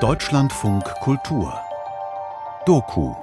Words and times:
Deutschlandfunk 0.00 0.84
Kultur 1.00 1.54
Doku 2.66 3.14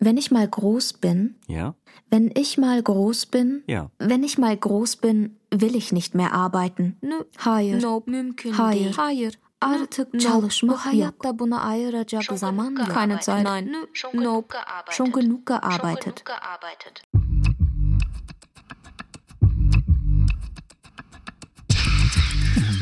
Wenn 0.00 0.16
ich 0.16 0.30
mal 0.32 0.48
groß 0.48 0.94
bin, 0.94 1.36
Ja? 1.46 1.74
wenn 2.10 2.32
ich 2.34 2.58
mal 2.58 2.82
groß 2.82 3.26
bin, 3.26 3.62
Ja. 3.68 3.90
wenn 4.00 4.24
ich 4.24 4.36
mal 4.38 4.56
groß 4.56 4.96
bin, 4.96 5.38
will 5.52 5.76
ich 5.76 5.92
nicht 5.92 6.14
mehr 6.14 6.32
arbeiten. 6.34 6.96
Hayır. 7.36 7.82
Nope. 7.82 8.10
Mümkün 8.10 8.52
Hayır. 8.52 8.80
değil. 8.84 8.96
Hayır. 8.96 9.38
Artık 9.60 10.14
Nope. 10.14 10.18
çalışmak 10.26 10.76
Bu 10.76 10.80
hayatta 10.80 11.38
buna 11.38 11.60
ayıracak 11.62 12.22
Schon 12.24 12.36
zaman 12.36 12.70
yok. 12.76 12.90
Keine. 12.94 13.20
Zeit. 13.20 13.44
Nein. 13.44 13.72
Nö, 13.72 13.86
schon 13.92 14.10
Nope. 14.10 14.24
genug 14.24 14.50
gearbeitet. 14.50 14.94
Schon 14.94 15.12
genug 15.12 15.48
Schon 15.48 15.60
gearbeitet. 15.60 16.04
genug 16.04 16.26
gearbeitet. 16.26 17.02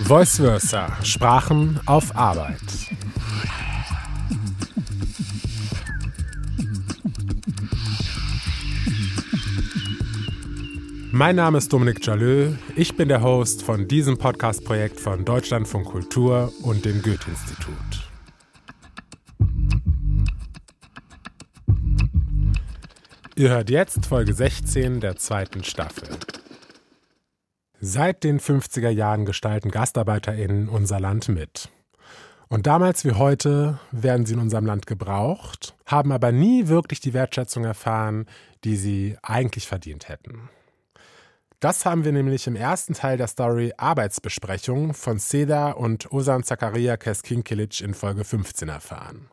Vice 0.09 0.36
versa. 0.36 0.86
Sprachen 1.02 1.80
auf 1.84 2.14
Arbeit. 2.14 2.60
Mein 11.11 11.34
Name 11.34 11.59
ist 11.59 11.73
Dominik 11.73 12.06
Jalö. 12.06 12.52
Ich 12.77 12.97
bin 12.97 13.09
der 13.09 13.20
Host 13.20 13.64
von 13.64 13.88
diesem 13.88 14.16
Podcast-Projekt 14.16 15.00
von 15.00 15.24
Deutschlandfunk 15.24 15.87
Kultur 15.87 16.52
und 16.62 16.84
dem 16.84 17.02
Goethe-Institut. 17.02 17.75
Ihr 23.34 23.48
hört 23.48 23.70
jetzt 23.70 24.06
Folge 24.06 24.33
16 24.34 25.00
der 25.00 25.16
zweiten 25.16 25.64
Staffel. 25.64 26.09
Seit 27.80 28.24
den 28.24 28.40
50er 28.40 28.88
Jahren 28.88 29.26
gestalten 29.26 29.70
GastarbeiterInnen 29.70 30.68
unser 30.68 30.98
Land 30.98 31.28
mit. 31.28 31.68
Und 32.48 32.66
damals 32.66 33.04
wie 33.04 33.12
heute 33.12 33.78
werden 33.90 34.24
sie 34.24 34.34
in 34.34 34.40
unserem 34.40 34.66
Land 34.66 34.86
gebraucht, 34.86 35.74
haben 35.84 36.12
aber 36.12 36.33
nie 36.33 36.68
wirklich 36.68 37.00
die 37.00 37.12
Wertschätzung 37.12 37.64
erfahren, 37.64 38.27
die 38.64 38.77
sie 38.77 39.16
eigentlich 39.22 39.66
verdient 39.66 40.08
hätten. 40.08 40.48
Das 41.60 41.84
haben 41.84 42.05
wir 42.05 42.12
nämlich 42.12 42.46
im 42.46 42.56
ersten 42.56 42.94
Teil 42.94 43.16
der 43.16 43.27
Story 43.27 43.72
Arbeitsbesprechung 43.77 44.94
von 44.94 45.18
Seda 45.18 45.72
und 45.72 46.12
Ozan 46.12 46.44
Zakaria 46.44 46.96
Keskinkilic 46.96 47.80
in 47.80 47.94
Folge 47.94 48.24
15 48.24 48.68
erfahren. 48.68 49.28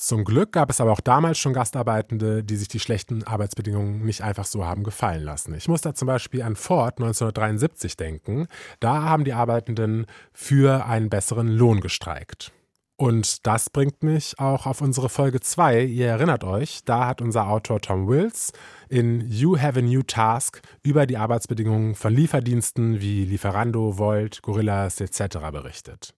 Zum 0.00 0.24
Glück 0.24 0.52
gab 0.52 0.70
es 0.70 0.80
aber 0.80 0.92
auch 0.92 1.00
damals 1.00 1.38
schon 1.38 1.52
Gastarbeitende, 1.52 2.42
die 2.42 2.56
sich 2.56 2.68
die 2.68 2.80
schlechten 2.80 3.22
Arbeitsbedingungen 3.24 4.02
nicht 4.02 4.22
einfach 4.22 4.46
so 4.46 4.64
haben 4.64 4.82
gefallen 4.82 5.22
lassen. 5.22 5.52
Ich 5.52 5.68
muss 5.68 5.82
da 5.82 5.94
zum 5.94 6.06
Beispiel 6.06 6.40
an 6.40 6.56
Ford 6.56 6.94
1973 6.98 7.98
denken. 7.98 8.46
Da 8.80 9.02
haben 9.02 9.24
die 9.24 9.34
Arbeitenden 9.34 10.06
für 10.32 10.86
einen 10.86 11.10
besseren 11.10 11.48
Lohn 11.48 11.82
gestreikt. 11.82 12.50
Und 12.96 13.46
das 13.46 13.68
bringt 13.68 14.02
mich 14.02 14.38
auch 14.38 14.64
auf 14.64 14.80
unsere 14.80 15.10
Folge 15.10 15.40
2. 15.40 15.82
Ihr 15.84 16.06
erinnert 16.06 16.44
euch, 16.44 16.80
da 16.86 17.06
hat 17.06 17.20
unser 17.20 17.48
Autor 17.48 17.82
Tom 17.82 18.08
Wills 18.08 18.54
in 18.88 19.20
You 19.28 19.58
Have 19.58 19.80
a 19.80 19.82
New 19.82 20.02
Task 20.02 20.62
über 20.82 21.06
die 21.06 21.18
Arbeitsbedingungen 21.18 21.94
von 21.94 22.14
Lieferdiensten 22.14 23.02
wie 23.02 23.26
Lieferando, 23.26 23.98
Volt, 23.98 24.40
Gorillas 24.40 24.98
etc. 25.02 25.36
berichtet. 25.52 26.14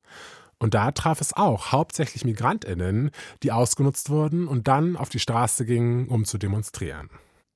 Und 0.63 0.75
da 0.75 0.93
traf 0.93 1.21
es 1.21 1.33
auch 1.33 1.73
hauptsächlich 1.73 2.25
Migrantinnen, 2.25 3.11
die 3.43 3.51
ausgenutzt 3.51 4.11
wurden 4.11 4.47
und 4.47 4.69
dann 4.69 4.97
auf 4.97 5.09
die 5.09 5.19
Straße 5.19 5.67
gingen, 5.67 6.07
um 6.07 6.25
zu 6.25 6.39
demonstrieren. 6.39 7.11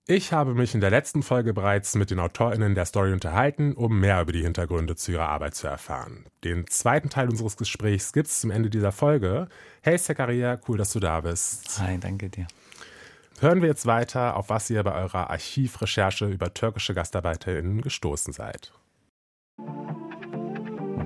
Ich 0.08 0.32
habe 0.32 0.54
mich 0.54 0.74
in 0.74 0.80
der 0.80 0.90
letzten 0.90 1.22
Folge 1.22 1.54
bereits 1.54 1.94
mit 1.94 2.10
den 2.10 2.18
Autorinnen 2.18 2.74
der 2.74 2.84
Story 2.84 3.12
unterhalten, 3.12 3.74
um 3.74 4.00
mehr 4.00 4.20
über 4.22 4.32
die 4.32 4.42
Hintergründe 4.42 4.96
zu 4.96 5.12
ihrer 5.12 5.28
Arbeit 5.28 5.54
zu 5.54 5.68
erfahren. 5.68 6.24
Den 6.42 6.66
zweiten 6.66 7.08
Teil 7.08 7.28
unseres 7.28 7.56
Gesprächs 7.56 8.12
gibt 8.12 8.26
es 8.26 8.40
zum 8.40 8.50
Ende 8.50 8.70
dieser 8.70 8.90
Folge. 8.90 9.46
Hey 9.82 9.98
Zakaria, 9.98 10.58
cool, 10.66 10.76
dass 10.76 10.92
du 10.92 10.98
da 10.98 11.20
bist. 11.20 11.78
Hi, 11.78 11.98
danke 12.00 12.28
dir. 12.28 12.48
Hören 13.38 13.62
wir 13.62 13.68
jetzt 13.68 13.86
weiter, 13.86 14.36
auf 14.36 14.48
was 14.48 14.68
ihr 14.68 14.82
bei 14.82 14.94
eurer 14.96 15.30
Archivrecherche 15.30 16.26
über 16.26 16.52
türkische 16.52 16.92
GastarbeiterInnen 16.92 17.82
gestoßen 17.82 18.32
seid. 18.32 18.72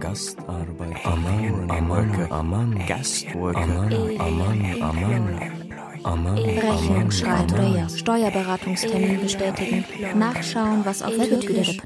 Gastarbeiter. 0.01 1.07
Aman, 1.07 1.71
Aman, 1.71 2.33
Aman. 2.33 2.87
Gastworker. 2.87 3.61
Aman, 3.61 3.93
Aman, 4.19 4.83
Aman. 4.83 5.61
Aman, 6.03 6.37
Rechnung 6.39 7.11
Aman. 7.27 7.89
Steuerberatungstermin 7.91 9.21
bestätigen, 9.21 9.85
nachschauen, 10.15 10.85
was 10.85 11.03
auf 11.03 11.13
Türkisch, 11.13 11.79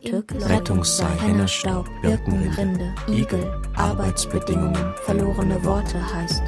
Rettungsseil, 0.49 1.21
Hennerstaub, 1.21 1.91
Birkenrinde, 2.01 2.95
Igel, 3.09 3.45
Arbeitsbedingungen, 3.75 4.95
verlorene 5.05 5.63
Worte 5.65 5.99
heißt. 6.15 6.43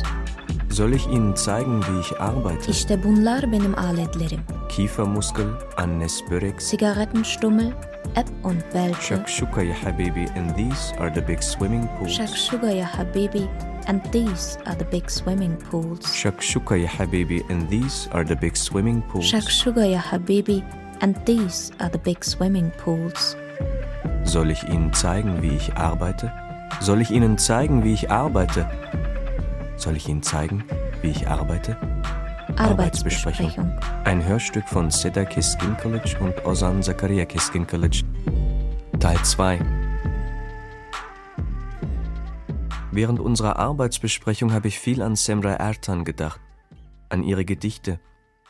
Soll 0.76 0.92
ich 0.92 1.06
Ihnen 1.06 1.34
zeigen, 1.34 1.80
wie 1.88 2.00
ich 2.00 2.20
arbeite? 2.20 2.70
İşte 2.70 3.04
bunlar 3.04 3.52
benim 3.52 3.78
aletlerim. 3.78 4.40
Kiefermuskel, 4.68 5.46
Annes 5.76 6.20
Börek, 6.30 6.62
Zigarettenstummel, 6.62 7.72
App 8.14 8.28
und 8.42 8.62
Bälte, 8.74 9.00
Shakshuka 9.00 9.62
ya 9.62 9.74
Habibi, 9.84 10.26
and 10.36 10.54
these 10.54 11.00
are 11.00 11.14
the 11.14 11.28
big 11.28 11.42
swimming 11.42 11.88
pools. 11.98 12.12
Shakshuga 12.12 12.70
ya 12.70 12.86
Habibi, 12.86 13.48
and 13.86 14.02
these 14.12 14.58
are 14.66 14.78
the 14.78 14.84
big 14.84 15.10
swimming 15.10 15.56
pools. 15.70 16.14
Shakshuka 16.14 16.76
ya 16.76 16.88
Habibi, 16.88 17.42
and 17.48 17.70
these 17.70 18.10
are 18.12 18.24
the 18.24 18.36
big 18.36 18.56
swimming 18.56 19.02
pools. 19.10 19.24
Shakshuga 19.24 19.86
ya 19.90 20.00
Habibi, 20.00 20.62
and 21.00 21.16
these 21.24 21.72
are 21.78 21.90
the 21.90 21.98
big 21.98 22.22
swimming 22.22 22.70
pools. 22.84 23.34
Soll 24.24 24.50
ich 24.50 24.62
Ihnen 24.64 24.92
zeigen, 24.92 25.40
wie 25.40 25.56
ich 25.56 25.72
arbeite? 25.74 26.30
Soll 26.80 27.00
ich 27.00 27.10
Ihnen 27.10 27.38
zeigen, 27.38 27.82
wie 27.82 27.94
ich 27.94 28.10
arbeite? 28.10 28.68
Soll 29.76 29.96
ich 29.96 30.08
Ihnen 30.08 30.22
zeigen, 30.22 30.64
wie 31.02 31.10
ich 31.10 31.28
arbeite? 31.28 31.76
Arbeitsbesprechung. 32.56 33.52
Ein 34.04 34.24
Hörstück 34.24 34.66
von 34.68 34.90
Seda 34.90 35.24
Kiskinkalic 35.24 36.16
und 36.20 36.46
Ozan 36.46 36.82
Zakaria 36.82 37.26
Kiskinkalic. 37.26 38.02
Teil 38.98 39.22
2 39.22 39.60
Während 42.90 43.20
unserer 43.20 43.56
Arbeitsbesprechung 43.56 44.54
habe 44.54 44.68
ich 44.68 44.78
viel 44.78 45.02
an 45.02 45.16
Semra 45.16 45.52
Ertan 45.52 46.04
gedacht, 46.06 46.40
an 47.10 47.22
ihre 47.22 47.44
Gedichte, 47.44 48.00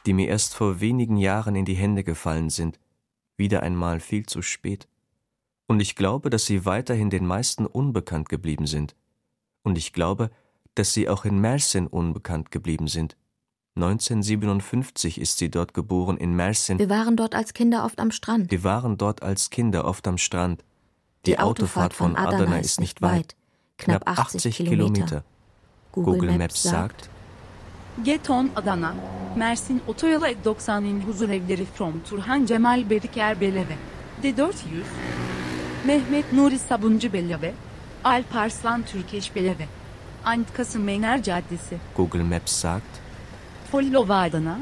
die 0.06 0.12
mir 0.12 0.28
erst 0.28 0.54
vor 0.54 0.80
wenigen 0.80 1.16
Jahren 1.16 1.56
in 1.56 1.64
die 1.64 1.74
Hände 1.74 2.04
gefallen 2.04 2.50
sind, 2.50 2.78
wieder 3.36 3.64
einmal 3.64 3.98
viel 3.98 4.26
zu 4.26 4.42
spät. 4.42 4.86
Und 5.66 5.80
ich 5.80 5.96
glaube, 5.96 6.30
dass 6.30 6.46
sie 6.46 6.64
weiterhin 6.64 7.10
den 7.10 7.26
meisten 7.26 7.66
unbekannt 7.66 8.28
geblieben 8.28 8.68
sind. 8.68 8.94
Und 9.64 9.76
ich 9.76 9.92
glaube, 9.92 10.28
dass 10.28 10.45
sie 10.84 11.08
auch 11.08 11.24
in 11.24 11.40
Mersin 11.40 11.86
unbekannt 11.86 12.50
geblieben 12.50 12.88
sind. 12.88 13.16
1957 13.76 15.20
ist 15.20 15.36
sie 15.38 15.50
dort 15.50 15.74
geboren 15.74 16.16
in 16.16 16.34
Mersin. 16.34 16.78
Wir 16.78 16.88
waren 16.88 17.16
dort 17.16 17.34
als 17.34 17.52
Kinder 17.52 17.84
oft 17.84 18.00
am 18.00 18.10
Strand. 18.10 18.50
Wir 18.50 18.64
waren 18.64 18.96
dort 18.96 19.22
als 19.22 19.50
Kinder 19.50 19.84
oft 19.84 20.08
am 20.08 20.16
Strand. 20.16 20.64
Die, 21.26 21.38
Autofahrt 21.38 21.92
von 21.92 22.16
Adana 22.16 22.58
ist 22.58 22.80
nicht 22.80 23.02
weit, 23.02 23.36
knapp 23.78 24.08
80 24.08 24.56
Kilometer. 24.56 25.24
Google 25.92 26.38
Maps 26.38 26.62
sagt, 26.62 27.10
Geton 28.04 28.50
Adana, 28.54 28.94
Mersin 29.34 29.80
Otoyolu 29.86 30.26
90'nin 30.44 31.02
huzurevleri 31.06 31.66
from 31.66 32.02
Turhan 32.04 32.46
Cemal 32.46 32.84
Beriker 32.84 33.34
Beleve. 33.34 33.76
D400, 34.22 34.84
Mehmet 35.84 36.32
Nuri 36.32 36.58
Sabuncu 36.58 37.12
Beleve, 37.12 37.52
Alparslan 38.04 38.82
Türkeş 38.82 39.34
Beleve. 39.34 39.66
Ant 40.26 40.52
Kasım 40.54 40.82
Mener 40.84 41.22
Caddesi, 41.22 41.76
Google 41.96 42.22
Maps 42.22 42.52
sagt, 42.52 43.00
Follova 43.70 44.16
Adana, 44.16 44.58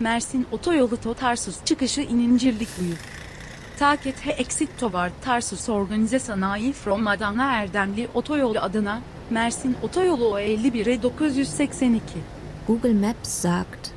Mersin 0.00 0.46
Otoyolu 0.52 0.96
to 0.96 1.14
Tarsus 1.14 1.64
çıkışı 1.64 2.00
İnincirlik 2.00 2.68
Buyu. 2.80 2.94
Taket 3.78 4.26
he 4.26 4.30
exit 4.32 4.78
toward 4.80 5.10
Tarsus 5.24 5.68
Organize 5.68 6.18
Sanayi 6.18 6.72
from 6.72 7.06
Adana 7.06 7.52
Erdemli 7.52 8.08
Otoyolu 8.14 8.58
Adana, 8.58 9.00
Mersin 9.30 9.76
Otoyolu 9.82 10.40
O51'e 10.40 11.02
982. 11.02 12.00
Google 12.66 12.92
Maps 12.94 13.28
sagt, 13.28 13.90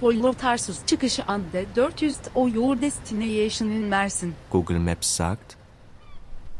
Follow 0.00 0.40
Tarsus 0.40 0.86
çıkışı 0.86 1.24
ande 1.24 1.66
400 1.76 2.16
o 2.34 2.48
your 2.48 2.80
destination 2.80 3.68
in 3.68 3.84
Mersin. 3.84 4.34
Google 4.50 4.78
Maps 4.78 5.08
sagt, 5.08 5.56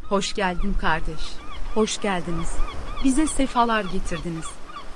Hoş 0.09 0.33
geldin 0.35 0.75
kardeş. 0.81 1.21
Hoş 1.75 2.01
geldiniz. 2.01 2.51
Bize 3.05 3.27
sefalar 3.27 3.85
getirdiniz. 3.93 4.47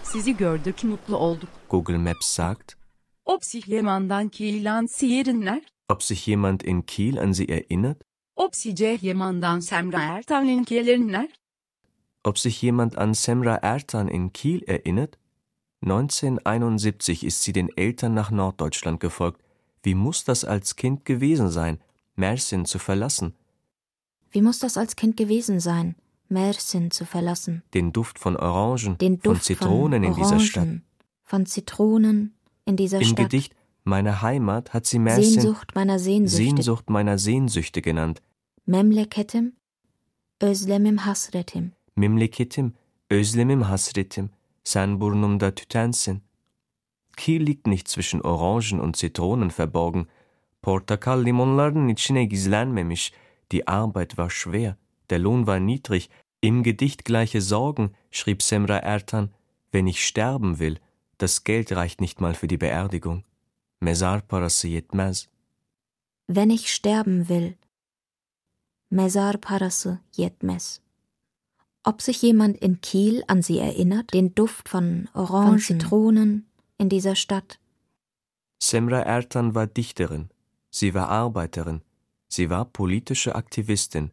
Sizi 0.03 0.37
gördük 0.37 0.85
mutlu 0.85 1.17
olduk. 1.17 1.49
Google 1.69 1.99
Maps 1.99 2.35
sagt, 2.35 2.77
Ob 3.25 3.45
sich 3.45 3.67
jemandan 3.67 4.29
Kiilan 4.29 4.87
Siyerinler, 4.87 5.61
ob 5.89 6.03
sich 6.03 6.27
jemand 6.27 6.63
in 6.63 6.87
Kiel 6.87 7.19
an 7.19 7.33
sie 7.33 7.49
erinnert, 7.49 8.03
ob 8.37 8.55
sich 8.55 9.03
jemandan 9.03 9.61
Semra 9.61 9.99
Ertan'ın 9.99 10.65
Kielerinler, 10.65 11.29
ob 12.25 12.39
sich 12.39 12.63
jemand 12.63 12.97
an 12.97 13.15
Semra 13.15 13.57
Ertan 13.57 14.09
in 14.09 14.33
Kiel 14.33 14.63
erinnert. 14.67 15.19
1971 15.83 17.25
ist 17.25 17.43
sie 17.43 17.53
den 17.53 17.69
Eltern 17.77 18.15
nach 18.15 18.31
Norddeutschland 18.31 19.01
gefolgt. 19.01 19.43
Wie 19.83 19.95
muss 19.95 20.25
das 20.25 20.45
als 20.45 20.77
Kind 20.77 21.05
gewesen 21.05 21.51
sein, 21.51 21.79
Mersin 22.17 22.65
zu 22.65 22.79
verlassen? 22.79 23.35
wie 24.31 24.43
muss 24.43 24.59
das 24.59 24.77
als 24.77 24.97
Kind 24.97 25.17
gewesen 25.17 25.61
sein, 25.61 25.95
Mersin 26.29 26.91
zu 26.91 27.05
verlassen. 27.05 27.63
Den 27.75 27.93
Duft 27.93 28.19
von 28.19 28.37
Orangen, 28.37 28.99
Den 28.99 29.21
Duft 29.21 29.25
von 29.25 29.41
Zitronen 29.41 30.03
von 30.03 30.13
in 30.13 30.15
dieser 30.15 30.41
Stadt. 30.41 30.63
Orangen, 30.63 30.85
Von 31.25 31.47
Zitronen 31.47 32.35
in 32.65 32.77
dieser 32.77 32.99
Im 33.01 33.05
Stadt. 33.05 33.31
Gedicht 33.31 33.55
Meine 33.85 34.21
Heimat 34.21 34.75
hat 34.75 34.85
sie 34.87 34.99
Mersin 34.99 35.41
Sehnsucht 35.41 35.75
meiner 35.75 35.99
Sehnsüchte. 35.99 36.45
Sehnsucht 36.45 36.91
meiner 36.91 37.19
Sehnsüchte 37.19 37.81
genannt. 37.81 38.21
Memleketim, 38.67 39.55
özlemim 40.43 41.07
hasretim. 41.07 41.73
Memleketim, 41.97 42.75
özlemim 43.11 43.69
hasretim, 43.69 44.31
sen 44.63 45.01
burnumda 45.01 45.55
tütensin. 45.55 46.21
Kiel 47.17 47.43
liegt 47.43 47.67
nicht 47.67 47.89
zwischen 47.89 48.21
Orangen 48.21 48.79
und 48.79 48.97
Zitronen 48.97 49.51
verborgen. 49.51 50.07
Portakal 50.63 51.23
limonların 51.23 51.89
içine 51.89 52.27
gizlenmemiş. 52.27 53.13
Die 53.51 53.67
Arbeit 53.67 54.19
war 54.19 54.31
schwer, 54.31 54.77
der 55.11 55.19
Lohn 55.19 55.47
war 55.47 55.61
niedrig. 55.61 56.11
Im 56.41 56.63
Gedicht 56.63 57.05
Gleiche 57.05 57.41
Sorgen 57.41 57.95
schrieb 58.11 58.43
Semra 58.43 58.79
Ertan, 58.79 59.33
wenn 59.73 59.87
ich 59.87 60.07
sterben 60.07 60.59
will, 60.59 60.79
das 61.19 61.45
Geld 61.45 61.73
reicht 61.73 62.01
nicht 62.01 62.21
mal 62.21 62.35
für 62.35 62.47
die 62.47 62.59
Beerdigung. 62.59 63.25
Mezar 63.81 64.21
parası 64.21 64.69
yetmez. 64.69 65.29
Wenn 66.27 66.51
ich 66.51 66.73
sterben 66.73 67.29
will. 67.29 67.55
Mezar 68.91 69.37
parası 69.37 69.99
yetmez. 70.17 70.81
Ob 71.85 72.03
sich 72.03 72.23
jemand 72.23 72.57
in 72.59 72.81
Kiel 72.81 73.25
an 73.29 73.43
sie 73.43 73.59
erinnert, 73.59 74.13
den 74.13 74.35
Duft 74.35 74.69
von 74.69 75.09
Orangen, 75.15 75.49
von 75.49 75.59
Zitronen 75.59 76.47
in 76.77 76.89
dieser 76.89 77.15
Stadt. 77.15 77.59
Semra 78.59 79.01
Ertan 79.01 79.55
war 79.55 79.67
Dichterin, 79.67 80.29
sie 80.71 80.93
war 80.93 81.09
Arbeiterin, 81.09 81.83
sie 82.29 82.51
war 82.51 82.65
politische 82.65 83.37
Aktivistin. 83.37 84.11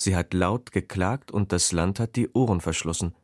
Sie 0.00 0.14
hat 0.14 0.32
laut 0.32 0.70
geklagt 0.70 1.32
und 1.32 1.50
das 1.50 1.72
Land 1.72 1.98
hat 1.98 2.14
die 2.14 2.30
Ohren 2.30 2.60
verschlossen. 2.60 3.16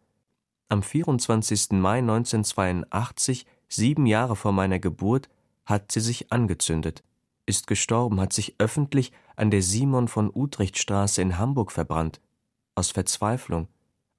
Am 0.69 0.83
24. 0.83 1.71
Mai 1.71 1.99
1982, 1.99 3.47
sieben 3.69 4.07
Jahre 4.07 4.35
vor 4.35 4.51
meiner 4.51 4.81
Geburt, 4.81 5.29
hat 5.65 5.93
sie 5.93 6.01
sich 6.01 6.33
angezündet, 6.33 7.05
ist 7.47 7.69
gestorben, 7.69 8.21
hat 8.21 8.33
sich 8.33 8.57
öffentlich 8.59 9.13
an 9.37 9.53
der 9.53 9.63
Simon 9.63 10.09
von 10.09 10.31
Utrecht 10.35 10.77
Straße 10.77 11.23
in 11.23 11.39
Hamburg 11.39 11.71
verbrannt, 11.71 12.21
aus 12.75 12.91
Verzweiflung, 12.91 13.69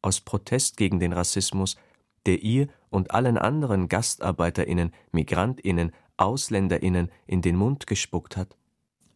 aus 0.02 0.22
Protest 0.22 0.78
gegen 0.78 1.00
den 1.02 1.12
Rassismus, 1.12 1.76
der 2.26 2.42
ihr 2.42 2.70
und 2.90 3.12
allen 3.12 3.38
anderen 3.38 3.90
Gastarbeiterinnen, 3.90 4.94
Migrantinnen, 5.12 5.92
Ausländerinnen 6.16 7.12
in 7.28 7.42
den 7.42 7.58
Mund 7.58 7.86
gespuckt 7.86 8.38
hat. 8.38 8.56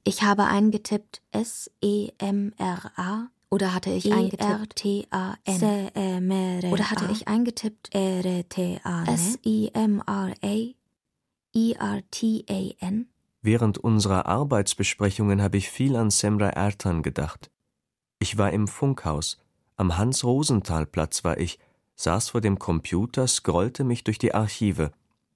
Ich 0.03 0.23
habe 0.23 0.45
eingetippt 0.45 1.21
S-E-M-R-A 1.31 3.27
oder 3.49 3.73
hatte 3.73 3.91
ich 3.91 4.11
eingetippt 4.11 4.85
E-R-T-A-N. 4.85 6.63
oder 6.71 6.91
hatte 6.91 7.09
ich 7.11 7.27
eingetippt 7.27 7.93
R-T-A-N. 7.93 9.07
S-E-M-R-A 9.07 10.73
E-R-T-A-N? 11.53 13.07
Während 13.41 13.77
unserer 13.77 14.25
Arbeitsbesprechungen 14.25 15.41
habe 15.41 15.57
ich 15.57 15.69
viel 15.69 15.95
an 15.95 16.09
Semra 16.09 16.49
Ertan 16.49 17.01
gedacht. 17.03 17.49
Ich 18.19 18.37
war 18.37 18.51
im 18.51 18.67
Funkhaus, 18.67 19.37
am 19.77 19.97
Hans-Rosenthal-Platz 19.97 21.23
war 21.23 21.37
ich, 21.39 21.57
saß 21.95 22.29
vor 22.29 22.41
dem 22.41 22.59
Computer, 22.59 23.27
scrollte 23.27 23.83
mich 23.83 24.03
durch 24.03 24.17
die 24.17 24.33
Archive. 24.33 24.91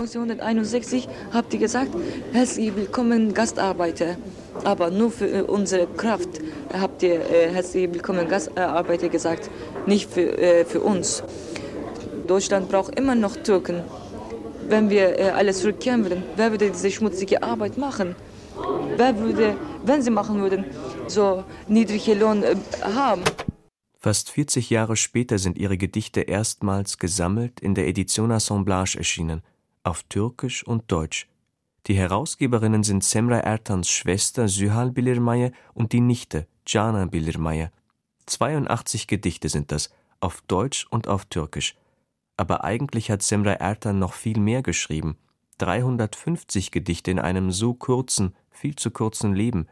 1961 0.00 1.08
habt 1.30 1.52
ihr 1.52 1.60
gesagt, 1.60 1.90
herzlich 2.32 2.74
willkommen 2.74 3.34
Gastarbeiter. 3.34 4.16
Aber 4.64 4.90
nur 4.90 5.10
für 5.10 5.28
äh, 5.28 5.42
unsere 5.42 5.86
Kraft 5.86 6.40
habt 6.72 7.02
ihr 7.02 7.20
äh, 7.20 7.50
herzlich 7.52 7.92
willkommen 7.92 8.26
Gastarbeiter 8.26 9.10
gesagt, 9.10 9.50
nicht 9.86 10.10
für, 10.10 10.38
äh, 10.38 10.64
für 10.64 10.80
uns. 10.80 11.22
Deutschland 12.26 12.70
braucht 12.70 12.98
immer 12.98 13.14
noch 13.14 13.36
Türken. 13.36 13.82
Wenn 14.68 14.88
wir 14.88 15.18
äh, 15.18 15.30
alles 15.30 15.60
zurückkehren 15.60 16.02
würden, 16.04 16.22
wer 16.36 16.50
würde 16.50 16.70
diese 16.70 16.90
schmutzige 16.90 17.42
Arbeit 17.42 17.76
machen? 17.76 18.16
Wer 18.96 19.18
würde, 19.18 19.56
wenn 19.84 20.00
sie 20.00 20.10
machen 20.10 20.40
würden, 20.40 20.64
so 21.08 21.44
niedrige 21.68 22.14
Lohn 22.14 22.42
äh, 22.42 22.56
haben? 22.94 23.22
Fast 23.98 24.30
40 24.30 24.70
Jahre 24.70 24.96
später 24.96 25.38
sind 25.38 25.58
ihre 25.58 25.76
Gedichte 25.76 26.22
erstmals 26.22 26.96
gesammelt 26.96 27.60
in 27.60 27.74
der 27.74 27.86
Edition 27.86 28.32
Assemblage 28.32 28.96
erschienen, 28.96 29.42
auf 29.82 30.02
Türkisch 30.04 30.66
und 30.66 30.90
Deutsch. 30.90 31.26
Die 31.86 31.94
Herausgeberinnen 31.94 32.82
sind 32.82 33.02
Semra 33.02 33.38
Ertans 33.38 33.88
Schwester 33.88 34.48
Sühal 34.48 34.90
Bilirmaya 34.90 35.50
und 35.72 35.92
die 35.92 36.00
Nichte 36.00 36.46
Jana 36.66 37.06
Bilirmaya. 37.06 37.70
82 38.26 39.06
Gedichte 39.06 39.48
sind 39.48 39.72
das, 39.72 39.90
auf 40.20 40.42
Deutsch 40.42 40.86
und 40.90 41.08
auf 41.08 41.24
Türkisch. 41.24 41.76
Aber 42.36 42.64
eigentlich 42.64 43.10
hat 43.10 43.22
Semra 43.22 43.52
Ertan 43.52 43.98
noch 43.98 44.12
viel 44.12 44.38
mehr 44.38 44.62
geschrieben. 44.62 45.16
350 45.58 46.70
Gedichte 46.70 47.10
in 47.10 47.18
einem 47.18 47.50
so 47.50 47.74
kurzen, 47.74 48.34
viel 48.50 48.76
zu 48.76 48.90
kurzen 48.90 49.34
Leben. 49.34 49.66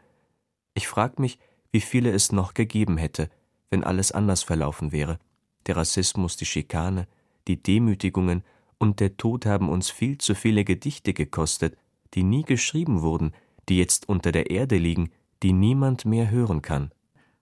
Ich 0.73 0.87
frag 0.87 1.19
mich, 1.19 1.39
wie 1.71 1.81
viele 1.81 2.11
es 2.11 2.31
noch 2.31 2.53
gegeben 2.53 2.97
hätte, 2.97 3.29
wenn 3.69 3.83
alles 3.83 4.11
anders 4.11 4.43
verlaufen 4.43 4.91
wäre. 4.91 5.19
Der 5.67 5.77
Rassismus, 5.77 6.35
die 6.35 6.45
Schikane, 6.45 7.07
die 7.47 7.61
Demütigungen 7.61 8.43
und 8.79 8.99
der 8.99 9.17
Tod 9.17 9.45
haben 9.45 9.69
uns 9.69 9.91
viel 9.91 10.17
zu 10.17 10.33
viele 10.33 10.63
Gedichte 10.63 11.13
gekostet, 11.13 11.75
die 12.13 12.23
nie 12.23 12.43
geschrieben 12.43 13.01
wurden, 13.01 13.33
die 13.67 13.77
jetzt 13.77 14.09
unter 14.09 14.31
der 14.31 14.49
Erde 14.49 14.77
liegen, 14.77 15.11
die 15.43 15.53
niemand 15.53 16.05
mehr 16.05 16.31
hören 16.31 16.61
kann. 16.61 16.91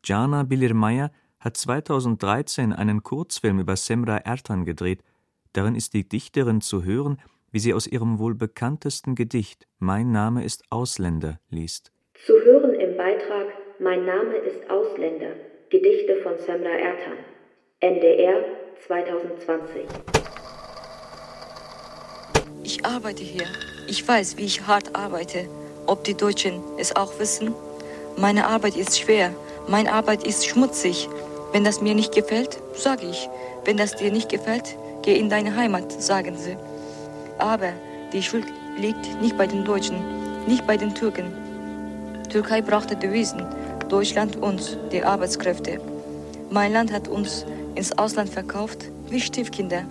Jana 0.04 0.44
Bilirmaya 0.44 1.12
hat 1.40 1.58
2013 1.58 2.74
einen 2.74 3.04
Kurzfilm 3.04 3.60
über 3.60 3.76
Semra 3.76 4.18
Ertan 4.18 4.66
gedreht. 4.66 5.02
Darin 5.54 5.76
ist 5.76 5.94
die 5.94 6.08
Dichterin 6.08 6.62
zu 6.62 6.84
hören, 6.84 7.18
wie 7.52 7.60
sie 7.60 7.74
aus 7.74 7.88
ihrem 7.88 8.20
wohl 8.20 8.36
bekanntesten 8.36 9.16
Gedicht 9.16 9.68
Mein 9.80 10.12
Name 10.12 10.44
ist 10.44 10.64
Ausländer 10.70 11.40
liest. 11.50 11.92
Zu 12.26 12.34
hören 12.34 12.74
im 12.74 12.98
Beitrag 12.98 13.48
Mein 13.80 14.06
Name 14.06 14.36
ist 14.36 14.70
Ausländer. 14.70 15.34
Gedichte 15.70 16.18
von 16.24 16.38
Semra 16.38 16.70
Ertan. 16.70 17.18
NDR 17.80 18.44
2020. 18.86 19.86
Ich 22.68 22.86
arbeite 22.86 23.24
hier. 23.24 23.46
Ich 23.88 24.06
weiß, 24.06 24.36
wie 24.36 24.44
ich 24.44 24.68
hart 24.68 24.94
arbeite. 24.94 25.48
Ob 25.86 26.04
die 26.04 26.16
Deutschen 26.16 26.62
es 26.78 26.94
auch 26.94 27.18
wissen? 27.18 27.56
Meine 28.18 28.46
Arbeit 28.46 28.76
ist 28.76 29.00
schwer. 29.00 29.34
Meine 29.70 29.94
Arbeit 29.94 30.28
ist 30.28 30.46
schmutzig. 30.46 31.08
Wenn 31.54 31.64
das 31.64 31.80
mir 31.80 31.96
nicht 31.96 32.14
gefällt, 32.14 32.62
sage 32.76 33.08
ich. 33.10 33.30
Wenn 33.64 33.78
das 33.78 33.96
dir 33.96 34.12
nicht 34.12 34.28
gefällt, 34.28 34.76
geh 35.02 35.18
in 35.18 35.30
deine 35.30 35.56
Heimat, 35.56 35.94
sagen 36.04 36.36
sie. 36.38 36.58
Aber 37.38 37.72
die 38.12 38.22
Schuld 38.22 38.48
liegt 38.78 39.22
nicht 39.22 39.38
bei 39.38 39.48
den 39.48 39.64
Deutschen, 39.64 40.04
nicht 40.46 40.68
bei 40.68 40.76
den 40.76 40.94
Türken. 40.94 41.32
Türkei 42.30 42.62
brauchte 42.62 42.98
Devisen, 42.98 43.46
Deutschland 43.88 44.36
uns, 44.36 44.76
die 44.92 45.06
Arbeitskräfte. 45.06 45.80
Mein 46.50 46.74
Land 46.74 46.92
hat 46.92 47.08
uns 47.08 47.46
ins 47.76 47.98
Ausland 47.98 48.30
verkauft 48.30 48.92
wie 49.10 49.22
Stiefkinder. 49.22 49.86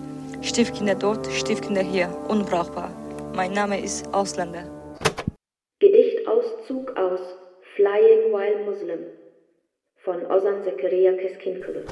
Stiefkinder 0.47 0.95
dort, 0.95 1.27
Stiefkinder 1.27 1.81
hier, 1.81 2.07
unbrauchbar. 2.29 2.89
Mein 3.35 3.51
Name 3.51 3.81
ist 3.81 4.13
Ausländer. 4.13 4.63
Gedichtauszug 5.79 6.95
aus 6.95 7.19
Flying 7.75 8.31
While 8.31 8.65
Muslim 8.65 8.99
von 10.05 10.25
Ozan 10.25 10.63
Zakaria 10.63 11.11
Keskin 11.17 11.61
Kılıç. 11.61 11.91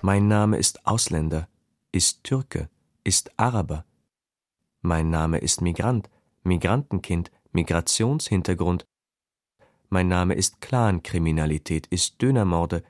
Mein 0.00 0.28
Name 0.28 0.56
ist 0.56 0.86
Ausländer, 0.86 1.46
ist 1.92 2.24
Türke, 2.24 2.70
ist 3.04 3.30
Araber. 3.36 3.84
Mein 4.80 5.10
Name 5.10 5.38
ist 5.38 5.60
Migrant, 5.60 6.08
Migrantenkind, 6.42 7.30
Migrationshintergrund. 7.52 8.86
Mein 9.90 10.08
Name 10.08 10.34
ist 10.34 10.62
Clankriminalität, 10.62 11.86
ist 11.88 12.22
Dönermorde, 12.22 12.82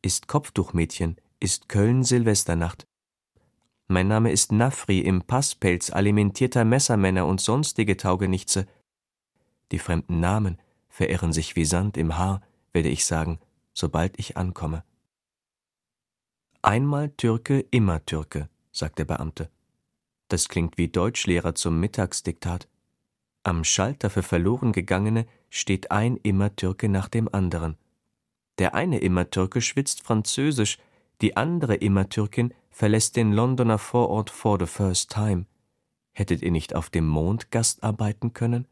ist 0.00 0.26
Kopftuchmädchen, 0.26 1.16
ist 1.38 1.68
Köln 1.68 2.02
Silvesternacht. 2.02 2.86
Mein 3.88 4.08
Name 4.08 4.32
ist 4.32 4.50
Nafri 4.50 4.98
im 4.98 5.22
Passpelz 5.22 5.90
alimentierter 5.90 6.64
Messermänner 6.64 7.24
und 7.26 7.40
sonstige 7.40 7.96
Taugenichtse. 7.96 8.66
Die 9.70 9.78
fremden 9.78 10.18
Namen 10.18 10.58
verirren 10.88 11.32
sich 11.32 11.54
wie 11.54 11.64
Sand 11.64 11.96
im 11.96 12.18
Haar, 12.18 12.42
werde 12.72 12.88
ich 12.88 13.04
sagen, 13.04 13.38
sobald 13.72 14.18
ich 14.18 14.36
ankomme. 14.36 14.82
Einmal 16.62 17.10
Türke, 17.10 17.60
immer 17.70 18.04
Türke, 18.04 18.48
sagt 18.72 18.98
der 18.98 19.04
Beamte. 19.04 19.50
Das 20.26 20.48
klingt 20.48 20.78
wie 20.78 20.88
Deutschlehrer 20.88 21.54
zum 21.54 21.78
Mittagsdiktat. 21.78 22.66
Am 23.44 23.62
Schalter 23.62 24.10
für 24.10 24.24
verloren 24.24 24.72
gegangene 24.72 25.26
steht 25.48 25.92
ein 25.92 26.16
Immer-Türke 26.16 26.88
nach 26.88 27.08
dem 27.08 27.32
anderen. 27.32 27.76
Der 28.58 28.74
eine 28.74 28.98
Immer-Türke 28.98 29.60
schwitzt 29.60 30.02
Französisch, 30.02 30.78
die 31.22 31.36
andere 31.36 31.74
Immer-Türkin 31.76 32.52
verlässt 32.70 33.16
den 33.16 33.32
Londoner 33.32 33.78
Vorort 33.78 34.30
for 34.30 34.58
the 34.58 34.66
first 34.66 35.10
time. 35.10 35.46
Hättet 36.12 36.42
ihr 36.42 36.50
nicht 36.50 36.74
auf 36.74 36.90
dem 36.90 37.06
Mond 37.06 37.50
gastarbeiten 37.50 38.32
können? 38.32 38.66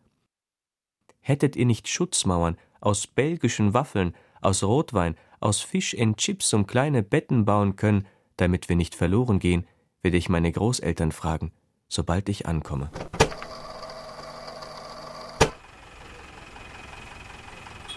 Hättet 1.20 1.56
ihr 1.56 1.66
nicht 1.66 1.88
Schutzmauern 1.88 2.58
aus 2.80 3.06
belgischen 3.06 3.72
Waffeln, 3.72 4.14
aus 4.42 4.62
Rotwein, 4.62 5.16
aus 5.40 5.60
Fisch 5.60 5.98
and 5.98 6.18
Chips 6.18 6.52
um 6.52 6.66
kleine 6.66 7.02
Betten 7.02 7.46
bauen 7.46 7.76
können, 7.76 8.06
damit 8.36 8.68
wir 8.68 8.76
nicht 8.76 8.94
verloren 8.94 9.38
gehen, 9.38 9.66
werde 10.02 10.18
ich 10.18 10.28
meine 10.28 10.52
Großeltern 10.52 11.12
fragen, 11.12 11.52
sobald 11.88 12.28
ich 12.28 12.46
ankomme. 12.46 12.90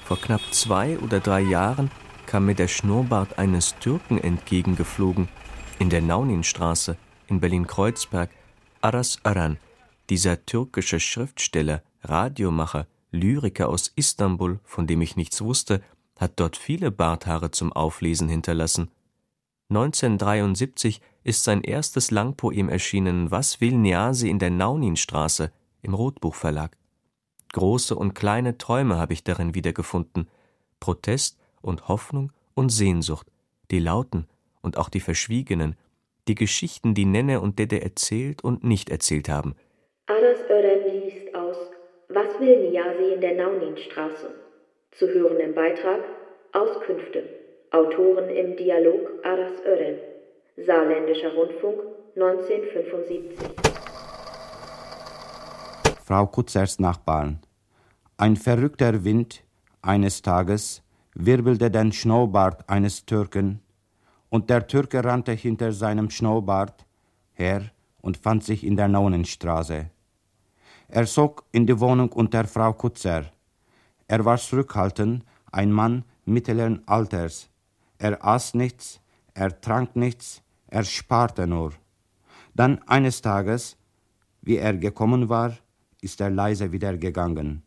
Vor 0.06 0.18
knapp 0.18 0.42
zwei 0.52 0.98
oder 1.00 1.20
drei 1.20 1.42
Jahren 1.42 1.92
kam 2.28 2.46
mir 2.46 2.56
der 2.56 2.68
Schnurrbart 2.68 3.40
eines 3.40 3.76
Türken 3.80 4.20
entgegengeflogen, 4.20 5.30
in 5.80 5.90
der 5.90 6.02
Nauninstraße, 6.02 6.98
in 7.28 7.40
Berlin-Kreuzberg, 7.40 8.30
Aras 8.82 9.18
Aran, 9.24 9.58
dieser 10.10 10.46
türkische 10.46 11.00
Schriftsteller, 11.00 11.82
Radiomacher, 12.04 12.86
Lyriker 13.12 13.70
aus 13.70 13.92
Istanbul, 13.96 14.60
von 14.64 14.86
dem 14.86 15.02
ich 15.02 15.16
nichts 15.16 15.42
wusste, 15.42 15.82
hat 16.20 16.34
dort 16.40 16.58
viele 16.58 16.92
Barthaare 16.92 17.52
zum 17.52 17.74
Auflesen 17.74 18.30
hinterlassen. 18.30 18.92
1973 19.70 21.02
ist 21.24 21.44
sein 21.44 21.62
erstes 21.62 22.12
Langpoem 22.12 22.70
erschienen 22.70 23.32
Was 23.32 23.60
will 23.60 23.78
Niasi 23.78 24.30
in 24.30 24.40
der 24.40 24.50
Nauninstraße 24.50 25.52
im 25.82 25.94
Rotbuchverlag. 25.94 26.78
Große 27.54 27.96
und 27.96 28.14
kleine 28.14 28.58
Träume 28.58 28.98
habe 28.98 29.14
ich 29.14 29.24
darin 29.24 29.56
wiedergefunden, 29.56 30.28
Protest 30.80 31.38
und 31.62 31.88
Hoffnung 31.88 32.32
und 32.54 32.70
Sehnsucht, 32.70 33.28
die 33.72 33.80
lauten 33.80 34.28
und 34.62 34.78
auch 34.78 34.90
die 34.90 35.00
verschwiegenen, 35.00 35.76
die 36.28 36.36
Geschichten, 36.36 36.94
die 36.94 37.06
Nenne 37.06 37.40
und 37.42 37.60
Dede 37.60 37.82
erzählt 37.82 38.44
und 38.44 38.64
nicht 38.64 38.90
erzählt 38.90 39.30
haben. 39.30 39.56
Aras 40.08 40.40
Ören 40.50 40.84
liest 40.92 41.36
aus 41.36 41.58
Was 42.10 42.40
will 42.40 42.70
Niasi 42.70 43.14
in 43.14 43.22
der 43.22 43.36
Nauninstraße? 43.36 44.34
Zu 44.92 45.08
hören 45.08 45.40
im 45.40 45.54
Beitrag 45.54 46.02
Auskünfte. 46.54 47.24
Autoren 47.72 48.30
im 48.30 48.56
Dialog 48.56 49.10
Aras 49.24 49.62
Ören. 49.66 49.98
Saarländischer 50.56 51.34
Rundfunk 51.34 51.82
1975. 52.16 53.78
Frau 56.04 56.26
Kutzers 56.28 56.80
Nachbarn. 56.80 57.42
Ein 58.18 58.38
verrückter 58.38 59.04
Wind 59.04 59.44
eines 59.82 60.22
Tages 60.22 60.82
wirbelte 61.20 61.72
den 61.72 61.92
Schnurrbart 61.92 62.70
eines 62.70 63.06
Türken, 63.06 63.60
und 64.30 64.50
der 64.50 64.68
Türke 64.68 65.04
rannte 65.04 65.32
hinter 65.32 65.72
seinem 65.72 66.10
Schnurrbart 66.10 66.86
her 67.34 67.72
und 68.02 68.18
fand 68.18 68.44
sich 68.44 68.64
in 68.64 68.76
der 68.76 68.88
Nonnenstraße. 68.88 69.90
Er 70.90 71.06
zog 71.06 71.46
in 71.52 71.66
die 71.66 71.80
Wohnung 71.80 72.12
unter 72.12 72.46
Frau 72.46 72.74
Kutzer. 72.74 73.26
Er 74.08 74.26
war 74.26 74.38
zurückhaltend, 74.38 75.24
ein 75.52 75.72
Mann 75.72 76.04
mittleren 76.26 76.88
Alters. 76.88 77.50
Er 77.98 78.24
aß 78.24 78.54
nichts, 78.54 79.00
er 79.34 79.60
trank 79.60 79.96
nichts, 79.96 80.44
er 80.68 80.84
sparte 80.84 81.48
nur. 81.48 81.72
Dann 82.54 82.82
eines 82.88 83.22
Tages, 83.22 83.78
wie 84.42 84.58
er 84.58 84.76
gekommen 84.76 85.30
war, 85.30 85.58
ist 86.02 86.22
er 86.22 86.30
leise 86.30 86.72
wieder 86.72 86.96
gegangen. 86.98 87.64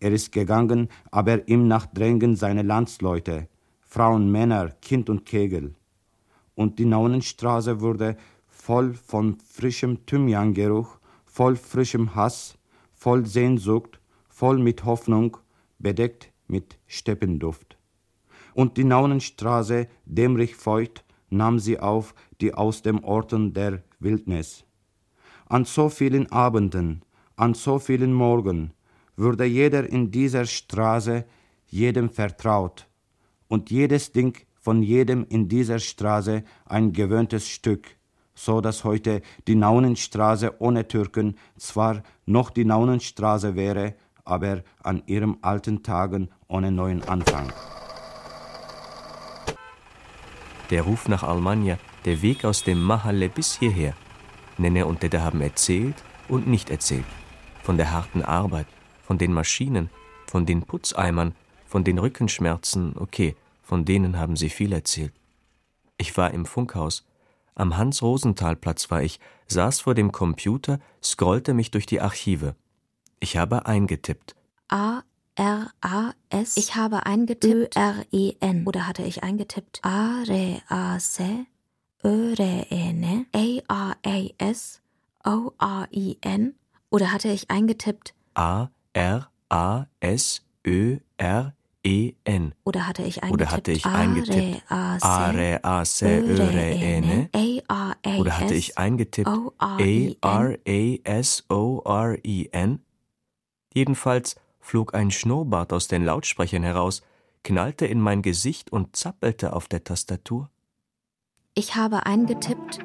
Er 0.00 0.12
ist 0.12 0.32
gegangen, 0.32 0.88
aber 1.10 1.48
ihm 1.48 1.66
nach 1.66 1.86
drängen 1.86 2.36
seine 2.36 2.62
Landsleute, 2.62 3.48
Frauen, 3.80 4.30
Männer, 4.30 4.70
Kind 4.82 5.10
und 5.10 5.24
Kegel. 5.26 5.74
Und 6.54 6.78
die 6.78 6.84
Naunenstraße 6.84 7.80
wurde 7.80 8.16
voll 8.46 8.94
von 8.94 9.38
frischem 9.38 10.04
Thymiangeruch, 10.06 10.98
voll 11.24 11.56
frischem 11.56 12.14
Hass, 12.14 12.58
voll 12.92 13.26
Sehnsucht, 13.26 14.00
voll 14.28 14.58
mit 14.58 14.84
Hoffnung, 14.84 15.36
bedeckt 15.78 16.32
mit 16.46 16.78
Steppenduft. 16.86 17.76
Und 18.54 18.76
die 18.76 18.84
Naunenstraße, 18.84 19.88
dämmerig 20.04 20.56
feucht, 20.56 21.04
nahm 21.30 21.58
sie 21.58 21.78
auf, 21.78 22.14
die 22.40 22.54
aus 22.54 22.82
dem 22.82 23.04
Orten 23.04 23.52
der 23.52 23.82
Wildnis. 24.00 24.64
An 25.46 25.64
so 25.64 25.88
vielen 25.88 26.30
Abenden, 26.30 27.02
an 27.36 27.54
so 27.54 27.78
vielen 27.78 28.12
Morgen 28.12 28.72
würde 29.18 29.44
jeder 29.44 29.88
in 29.88 30.10
dieser 30.10 30.46
Straße 30.46 31.24
jedem 31.66 32.08
vertraut 32.08 32.86
und 33.48 33.70
jedes 33.70 34.12
Ding 34.12 34.38
von 34.54 34.82
jedem 34.82 35.26
in 35.28 35.48
dieser 35.48 35.80
Straße 35.80 36.44
ein 36.66 36.92
gewöhntes 36.92 37.48
Stück, 37.48 37.96
so 38.34 38.60
dass 38.60 38.84
heute 38.84 39.22
die 39.46 39.56
Naunenstraße 39.56 40.60
ohne 40.60 40.86
Türken 40.86 41.36
zwar 41.56 42.02
noch 42.26 42.50
die 42.50 42.64
Naunenstraße 42.64 43.56
wäre, 43.56 43.94
aber 44.24 44.62
an 44.82 45.02
ihrem 45.06 45.38
alten 45.42 45.82
Tagen 45.82 46.28
ohne 46.46 46.70
neuen 46.70 47.02
Anfang. 47.02 47.52
Der 50.70 50.82
Ruf 50.82 51.08
nach 51.08 51.22
Almania, 51.22 51.78
der 52.04 52.22
Weg 52.22 52.44
aus 52.44 52.62
dem 52.62 52.80
Mahalle 52.82 53.28
bis 53.28 53.58
hierher. 53.58 53.94
Nenne 54.58 54.86
und 54.86 55.02
Dede 55.02 55.22
haben 55.22 55.40
erzählt 55.40 55.96
und 56.28 56.46
nicht 56.46 56.70
erzählt. 56.70 57.06
Von 57.62 57.78
der 57.78 57.90
harten 57.90 58.22
Arbeit, 58.22 58.66
von 59.08 59.16
den 59.16 59.32
Maschinen, 59.32 59.88
von 60.26 60.44
den 60.44 60.64
Putzeimern, 60.64 61.34
von 61.64 61.82
den 61.82 61.98
Rückenschmerzen, 61.98 62.94
okay, 62.98 63.36
von 63.62 63.86
denen 63.86 64.18
haben 64.18 64.36
sie 64.36 64.50
viel 64.50 64.70
erzählt. 64.70 65.14
Ich 65.96 66.14
war 66.18 66.32
im 66.32 66.44
Funkhaus. 66.44 67.06
Am 67.54 67.78
Hans-Rosenthal-Platz 67.78 68.90
war 68.90 69.02
ich, 69.02 69.18
saß 69.46 69.80
vor 69.80 69.94
dem 69.94 70.12
Computer, 70.12 70.78
scrollte 71.02 71.54
mich 71.54 71.70
durch 71.70 71.86
die 71.86 72.02
Archive. 72.02 72.54
Ich 73.18 73.38
habe 73.38 73.64
eingetippt. 73.64 74.36
A 74.68 75.00
R-A-S. 75.36 76.58
Ich 76.58 76.74
habe 76.74 77.06
eingetippt 77.06 77.76
Ö-R-E-N. 77.76 78.66
Oder 78.66 78.86
hatte 78.86 79.04
ich 79.04 79.22
eingetippt 79.22 79.80
A-R-A-S-E 79.84 81.46
Ö-R-E-N 82.04 83.26
A-A-A-S 83.32 84.82
O-R-I-N. 85.24 86.54
Oder 86.90 87.10
hatte 87.10 87.28
ich 87.28 87.50
eingetippt 87.50 88.12
A-R-A-S-Ö-R-E-N. 88.98 90.54
Oder 92.64 92.86
hatte 92.86 93.02
ich 93.02 93.22
eingetippt 93.22 93.42
Oder 93.42 93.52
hatte 93.52 93.72
ich 93.72 93.86
eingetippt 93.86 94.62
A-R-A-S-E-Ö-R-E-N. 94.68 95.68
Oder 98.18 98.38
hatte 98.38 98.54
ich 98.54 98.78
eingetippt 98.78 99.28
A-R-A-S-O-R-E-N. 99.58 100.50
Jedenfalls 103.74 104.36
flog 104.60 104.94
ein 104.94 105.10
Schnurrbart 105.10 105.72
aus 105.72 105.88
den 105.88 106.04
Lautsprechern 106.04 106.62
heraus, 106.62 107.02
knallte 107.44 107.86
in 107.86 108.00
mein 108.00 108.22
Gesicht 108.22 108.72
und 108.72 108.96
zappelte 108.96 109.52
auf 109.54 109.68
der 109.68 109.84
Tastatur. 109.84 110.50
Ich 111.54 111.76
habe 111.76 112.06
eingetippt 112.06 112.80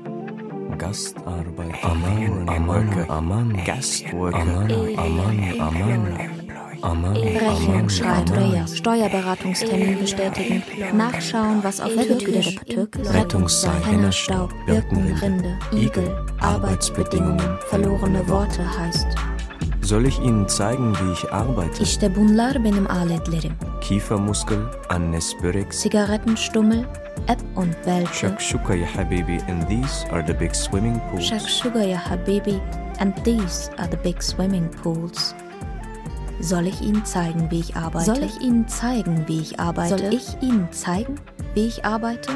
Gastarbeiter, 0.78 1.84
Aman, 1.84 2.50
Aman, 2.50 3.10
Aman, 3.10 3.64
Gastworker, 3.66 4.40
Aman, 4.40 4.72
Aman, 4.98 5.62
Aman, 5.62 6.30
Aman, 6.82 7.16
Rechnung 7.16 7.90
schreiben, 7.90 8.68
Steuerberatungstermin 8.68 10.00
bestätigen, 10.00 10.64
nachschauen, 10.94 11.64
was 11.64 11.80
auf 11.80 11.92
Türkisch, 11.94 12.60
Rettungsseil, 13.12 13.86
Hennerstaub, 13.86 14.54
Birkenrinde, 14.66 15.58
Igel, 15.72 16.26
Arbeitsbedingungen, 16.40 17.58
verlorene 17.70 18.28
Worte. 18.28 18.64
heißt. 18.80 19.33
Soll 19.84 20.06
ich 20.06 20.20
Ihnen 20.20 20.48
zeigen, 20.48 20.96
wie 20.96 21.12
ich 21.12 21.34
arbeite? 21.34 21.84
İşte 21.84 22.16
bunlar 22.16 22.64
benim 22.64 22.92
aletlerim. 22.92 23.54
Kiefermuskel, 23.82 24.60
Annes 24.90 25.34
Börek, 25.44 25.74
Zigarettenstummel, 25.74 26.86
Ebb 27.28 27.58
und 27.58 27.76
welche 27.86 28.14
Shakshuka 28.14 28.76
ya 28.76 28.88
habibi 28.96 29.40
and 29.50 29.68
these 29.68 30.08
are 30.12 30.28
the 30.28 30.40
big 30.40 30.56
swimming 30.56 31.00
pools. 31.12 31.30
Shakshuga 31.30 31.84
ya 31.84 31.98
Habibi 31.98 32.62
and 33.00 33.14
these 33.24 33.72
are 33.78 33.92
the 33.92 33.98
big 34.04 34.22
swimming 34.22 34.70
pools. 34.84 35.36
Soll 36.40 36.68
ich 36.68 36.82
Ihnen 36.82 37.06
zeigen, 37.06 37.52
wie 37.52 37.60
ich 37.60 37.76
arbeite? 37.76 38.06
Soll 38.06 38.24
ich 38.24 38.42
Ihnen 38.42 38.68
zeigen, 38.68 39.24
wie 39.28 39.42
ich 39.42 39.60
arbeite? 39.60 39.98
Soll 39.98 40.14
ich 40.14 40.42
Ihnen 40.42 40.68
zeigen, 40.72 41.16
wie 41.54 41.68
ich 41.68 41.86
arbeite? 41.86 42.32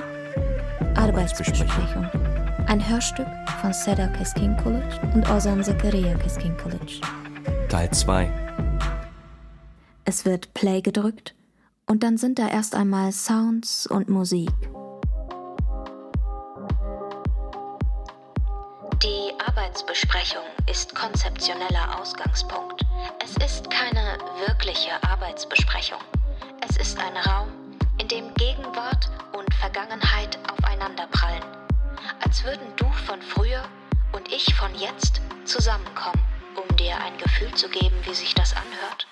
Arbeitsbesprechung. 0.95 2.07
Ein 2.67 2.89
Hörstück 2.89 3.27
von 3.61 3.73
Seda 3.73 4.07
Keskinkulic 4.07 4.83
und 5.15 5.29
Ozan 5.29 5.63
Zakaria 5.63 6.13
Keskinkulic. 6.15 7.01
Teil 7.69 7.91
2. 7.91 8.31
Es 10.05 10.23
wird 10.23 10.53
Play 10.53 10.81
gedrückt 10.81 11.35
und 11.85 12.01
dann 12.01 12.17
sind 12.17 12.39
da 12.39 12.47
erst 12.47 12.75
einmal 12.75 13.11
Sounds 13.11 13.87
und 13.87 14.07
Musik. 14.07 14.49
Die 19.03 19.33
Arbeitsbesprechung 19.45 20.43
ist 20.71 20.95
konzeptioneller 20.95 21.99
Ausgangspunkt. 21.99 22.85
Es 23.21 23.31
ist 23.43 23.69
keine 23.69 24.17
wirkliche 24.47 24.91
Arbeitsbesprechung. 25.03 25.99
Es 26.69 26.77
ist 26.77 26.97
ein 26.97 27.17
Raum, 27.17 27.49
in 27.99 28.07
dem 28.07 28.33
Gegenwart 28.35 29.09
und 29.37 29.53
Vergangenheit 29.55 30.39
aufeinanderprallen. 30.49 31.43
Als 32.23 32.45
würden 32.45 32.67
du 32.77 32.89
von 33.05 33.21
früher 33.21 33.63
und 34.13 34.31
ich 34.31 34.55
von 34.55 34.73
jetzt 34.75 35.19
zusammenkommen, 35.43 36.21
dir 36.77 36.97
ein 36.99 37.17
Gefühl 37.17 37.55
zu 37.55 37.69
geben, 37.69 37.97
wie 38.05 38.13
sich 38.13 38.33
das 38.35 38.53
anhört. 38.53 39.07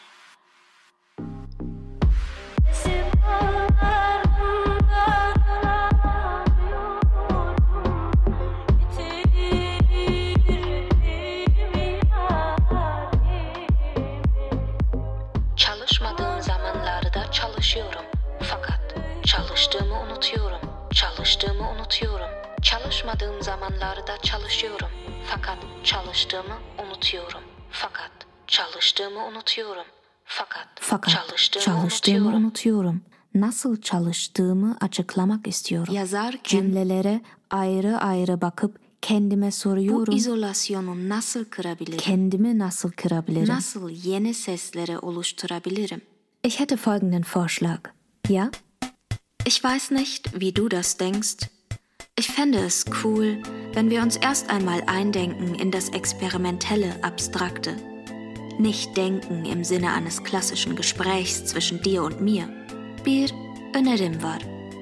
Çalışmadığım 15.56 16.42
zamanlarda 16.42 17.32
çalışıyorum. 17.32 18.06
Fakat 18.42 18.96
çalıştığımı 19.26 20.00
unutuyorum. 20.02 20.60
Çalıştığımı 20.94 21.70
unutuyorum. 21.70 22.30
Çalışmadığım 22.62 23.42
zamanlarda 23.42 24.18
çalışıyorum. 24.22 24.90
Fakat 25.26 25.58
çalıştığımı 25.84 26.58
unutuyorum. 26.78 27.55
Fakat 27.82 28.12
çalıştığımı 28.48 29.26
unutuyorum. 29.26 29.86
Fakat, 30.26 30.68
Fakat 30.80 31.14
çalıştığımı, 31.14 31.66
çalıştığımı 31.66 32.18
unutuyorum. 32.18 32.44
unutuyorum. 32.46 33.02
Nasıl 33.36 33.82
çalıştığımı 33.82 34.78
açıklamak 34.82 35.48
istiyorum. 35.48 35.94
Yazarken 35.94 36.40
Cümlelere 36.44 37.22
ayrı 37.50 37.98
ayrı 37.98 38.42
bakıp 38.42 38.80
kendime 39.02 39.52
soruyorum. 39.52 40.08
bu 40.08 40.18
izolasyonu 40.18 41.10
nasıl 41.10 41.46
kırabilirim? 41.46 41.98
kendimi 41.98 42.60
nasıl 42.60 42.92
kırabilirim? 42.92 43.48
Nasıl 43.56 43.90
yeni 43.90 44.34
sesleri 44.34 44.98
oluşturabilirim? 45.00 46.02
Ich 46.44 46.60
hätte 46.60 46.78
folgenden 46.78 47.24
Vorschlag. 47.36 47.80
Ja? 48.30 48.52
Ich 49.46 49.56
weiß 49.64 49.92
nicht, 49.92 50.24
wie 50.24 50.56
du 50.56 50.72
das 50.72 51.00
denkst. 51.00 51.50
Ich 52.18 52.28
fände 52.28 52.60
es 52.60 52.86
cool, 53.04 53.40
wenn 53.74 53.90
wir 53.90 54.02
uns 54.02 54.16
erst 54.16 54.50
einmal 54.50 54.82
eindenken 54.88 55.54
in 55.56 55.70
das 55.70 55.90
experimentelle, 55.90 56.96
abstrakte. 57.02 57.76
Nicht 58.58 58.96
denken 58.96 59.44
im 59.44 59.66
Sinne 59.66 59.92
eines 59.92 60.24
klassischen 60.24 60.78
Gesprächs 60.78 61.44
zwischen 61.44 61.82
dir 61.82 62.04
und 62.04 62.22
mir. 62.22 62.48
Bir 63.04 63.34
önerim 63.74 64.24
var. 64.24 64.40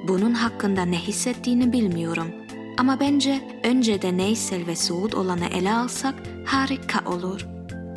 Bunun 0.07 0.33
hakkında 0.33 0.85
ne 0.85 0.97
hissettiğini 0.97 1.73
bilmiyorum. 1.73 2.27
Ama 2.77 2.99
bence 2.99 3.41
önce 3.63 4.01
de 4.01 4.17
neysel 4.17 4.67
ve 4.67 4.75
soğut 4.75 5.15
olanı 5.15 5.45
ele 5.45 5.73
alsak 5.73 6.15
harika 6.45 7.11
olur. 7.11 7.47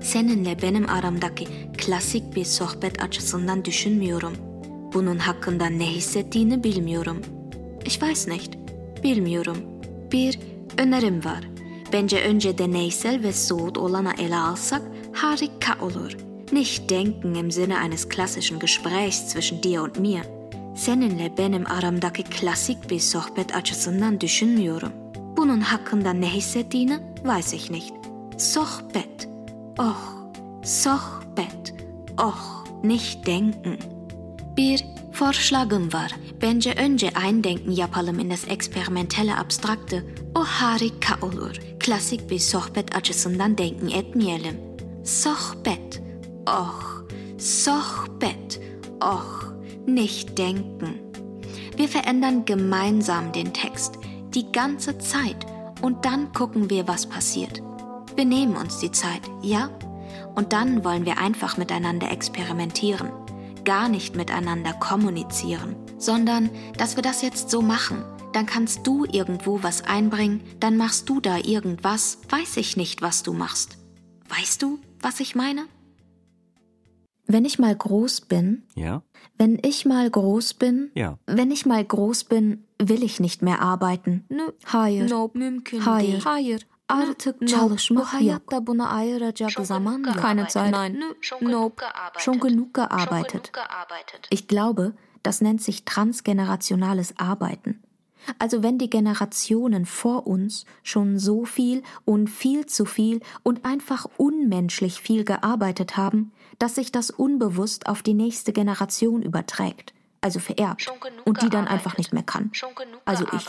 Seninle 0.02 0.62
benim 0.62 0.90
aramdaki 0.90 1.48
klasik 1.78 2.36
bir 2.36 2.44
sohbet 2.44 3.02
açısından 3.02 3.64
düşünmüyorum. 3.64 4.32
Bunun 4.94 5.18
hakkında 5.18 5.66
ne 5.66 5.86
hissettiğini 5.86 6.64
bilmiyorum. 6.64 7.22
Ich 7.84 8.00
weiß 8.00 8.28
nicht. 8.28 8.65
Bilmiyorum. 9.06 9.56
Bir 10.12 10.38
önerim 10.78 11.24
var. 11.24 11.48
Bence 11.92 12.22
önce 12.22 12.58
deneysel 12.58 13.22
ve 13.22 13.32
soğut 13.32 13.78
olana 13.78 14.12
ele 14.18 14.36
alsak 14.36 14.82
harika 15.12 15.84
olur. 15.84 16.16
Nicht 16.52 16.90
denken 16.90 17.34
im 17.34 17.50
Sinne 17.50 17.78
eines 17.78 18.08
klassischen 18.08 18.58
Gesprächs 18.58 19.32
zwischen 19.32 19.62
dir 19.62 19.80
und 19.80 19.98
mir. 19.98 20.22
Seninle 20.76 21.38
benim 21.38 21.66
aramdaki 21.66 22.22
klasik 22.22 22.90
bir 22.90 22.98
sohbet 22.98 23.54
açısından 23.54 24.20
düşünmüyorum. 24.20 24.92
Bunun 25.36 25.60
hakkında 25.60 26.12
ne 26.12 26.28
hissettiğini 26.28 26.98
weiß 27.24 27.52
ich 27.52 27.70
nicht. 27.70 27.94
Sohbet. 28.38 29.28
Och. 29.78 30.32
Sohbet. 30.64 31.74
Och. 32.18 32.66
Nicht 32.84 33.26
denken. 33.26 33.78
Bir 34.56 34.84
Vorschlagım 35.20 35.92
var. 35.92 36.12
Bence 36.42 36.74
önce 36.74 37.10
eindenken 37.26 37.70
yapalım 37.70 38.18
in 38.18 38.30
das 38.30 38.48
experimentelle 38.48 39.36
Abstrakte. 39.36 40.02
O 40.34 40.44
harika 40.44 41.26
olur. 41.26 41.60
Klasik 41.80 42.30
bir 42.30 42.38
sohbet 42.38 42.96
açısından 42.96 43.58
denken 43.58 43.88
etmeyelim. 43.88 44.56
Sohbet. 45.04 46.02
Och. 46.46 47.08
Sohbet. 47.38 48.60
Och. 49.00 49.54
Nicht 49.86 50.38
denken. 50.38 50.96
Wir 51.78 51.88
verändern 51.88 52.44
gemeinsam 52.44 53.32
den 53.34 53.52
Text. 53.52 53.94
Die 54.34 54.52
ganze 54.52 54.98
Zeit. 54.98 55.46
Und 55.82 56.04
dann 56.04 56.32
gucken 56.32 56.70
wir, 56.70 56.88
was 56.88 57.06
passiert. 57.06 57.62
Wir 58.16 58.24
nehmen 58.24 58.56
uns 58.56 58.80
die 58.80 58.92
Zeit, 58.92 59.22
ja? 59.42 59.70
Und 60.34 60.52
dann 60.52 60.84
wollen 60.84 61.06
wir 61.06 61.18
einfach 61.18 61.58
miteinander 61.58 62.10
experimentieren 62.10 63.25
gar 63.66 63.90
nicht 63.90 64.16
miteinander 64.16 64.72
kommunizieren, 64.72 65.76
sondern 65.98 66.48
dass 66.78 66.96
wir 66.96 67.02
das 67.02 67.20
jetzt 67.20 67.50
so 67.50 67.60
machen. 67.60 68.02
Dann 68.32 68.46
kannst 68.46 68.86
du 68.86 69.04
irgendwo 69.04 69.62
was 69.62 69.82
einbringen, 69.84 70.40
dann 70.60 70.76
machst 70.78 71.08
du 71.10 71.20
da 71.20 71.36
irgendwas, 71.38 72.18
weiß 72.30 72.56
ich 72.56 72.76
nicht, 72.78 73.02
was 73.02 73.22
du 73.22 73.32
machst. 73.34 73.76
Weißt 74.30 74.62
du, 74.62 74.78
was 75.02 75.20
ich 75.20 75.34
meine? 75.34 75.66
Wenn 77.28 77.44
ich 77.44 77.58
mal 77.58 77.74
groß 77.74 78.20
bin, 78.22 78.62
Ja? 78.76 79.02
wenn 79.36 79.58
ich 79.64 79.84
mal 79.84 80.08
groß 80.10 80.54
bin, 80.54 80.90
Ja. 80.94 81.18
wenn 81.26 81.50
ich 81.50 81.66
mal 81.66 81.84
groß 81.84 82.24
bin, 82.24 82.64
will 82.80 83.02
ich 83.02 83.18
nicht 83.20 83.42
mehr 83.42 83.60
arbeiten. 83.62 84.24
Nö. 84.28 84.52
Hayır. 84.64 85.10
No, 85.10 85.30
mümkün 85.34 85.80
Hayır. 85.80 86.12
değil. 86.12 86.24
Hayır. 86.24 86.66
Artık 86.88 87.48
çalışmak 87.48 88.04
Bu 88.04 88.06
hayatta 88.12 88.56
yok. 88.56 88.66
buna 88.66 88.88
ayıracak 88.88 89.50
Schon 89.50 89.64
zaman 89.64 90.02
genug 90.02 90.16
yok. 90.16 90.24
Keine. 90.24 90.48
Zeit. 90.48 90.72
Nein. 90.72 91.00
Nö, 91.00 91.14
schon 91.20 91.40
genug 91.40 91.52
Nope. 91.52 91.74
gearbeitet. 91.86 92.22
Schon 92.22 92.40
genug 92.40 92.74
gearbeitet. 92.74 93.52
Ich 94.30 94.48
glaube, 94.48 94.92
das 95.22 95.40
nennt 95.40 95.62
sich 95.62 95.84
transgenerationales 95.84 97.14
Arbeiten. 97.18 97.82
Also 98.38 98.62
wenn 98.62 98.78
die 98.78 98.90
Generationen 98.90 99.86
vor 99.86 100.26
uns 100.26 100.64
schon 100.82 101.18
so 101.18 101.44
viel 101.44 101.82
und 102.04 102.28
viel 102.28 102.66
zu 102.66 102.84
viel 102.84 103.20
und 103.42 103.64
einfach 103.64 104.06
unmenschlich 104.16 105.00
viel 105.00 105.24
gearbeitet 105.24 105.96
haben, 105.96 106.32
dass 106.58 106.74
sich 106.74 106.90
das 106.92 107.10
unbewusst 107.10 107.86
auf 107.86 108.02
die 108.02 108.14
nächste 108.14 108.52
Generation 108.52 109.22
überträgt, 109.22 109.92
also 110.20 110.40
vererbt, 110.40 110.90
und 111.24 111.42
die 111.42 111.50
dann 111.50 111.68
einfach 111.68 111.98
nicht 111.98 112.12
mehr 112.12 112.24
kann. 112.24 112.50
Also 113.04 113.26
ich. 113.32 113.46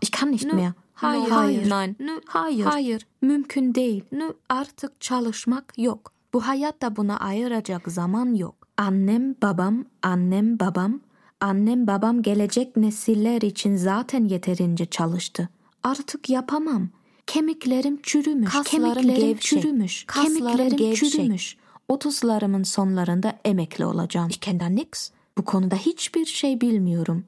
Ich 0.00 0.12
kann 0.12 0.30
nicht 0.30 0.52
mehr. 0.52 0.74
Hayır. 1.00 1.30
Hayır. 1.30 1.70
Nein. 1.70 1.96
Hayır. 2.26 2.64
Hayır. 2.64 3.06
Mümkün 3.22 3.74
değil. 3.74 4.04
Artık 4.48 5.00
çalışmak 5.00 5.74
yok. 5.78 6.12
Bu 6.32 6.46
hayatta 6.46 6.96
buna 6.96 7.16
ayıracak 7.20 7.92
zaman 7.92 8.34
yok. 8.34 8.54
Annem, 8.76 9.34
babam, 9.42 9.84
annem, 10.02 10.58
babam, 10.60 11.00
annem, 11.40 11.86
babam 11.86 12.22
gelecek 12.22 12.76
nesiller 12.76 13.40
için 13.42 13.76
zaten 13.76 14.24
yeterince 14.24 14.86
çalıştı. 14.86 15.48
Artık 15.82 16.30
yapamam. 16.30 16.88
Kemiklerim 17.26 18.02
çürümüş. 18.02 18.52
Kaslarım 18.52 18.94
Kemiklerim 18.94 19.20
gevşek. 19.28 19.62
çürümüş. 19.62 20.04
Kaslarım 20.06 20.34
Kemiklerim 20.36 20.76
gevşek. 20.76 21.10
çürümüş. 21.10 21.56
Otuzlarımın 21.88 22.62
sonlarında 22.62 23.38
emekli 23.44 23.84
olacağım. 23.84 24.28
Ich 24.28 24.40
kenne 24.40 24.60
da 24.60 24.66
nix. 24.66 25.10
Bu 25.38 25.44
konuda 25.44 25.76
hiçbir 25.76 26.24
şey 26.26 26.60
bilmiyorum. 26.60 27.24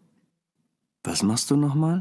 Was 1.04 1.22
machst 1.22 1.50
du 1.50 1.60
nochmal? 1.60 2.00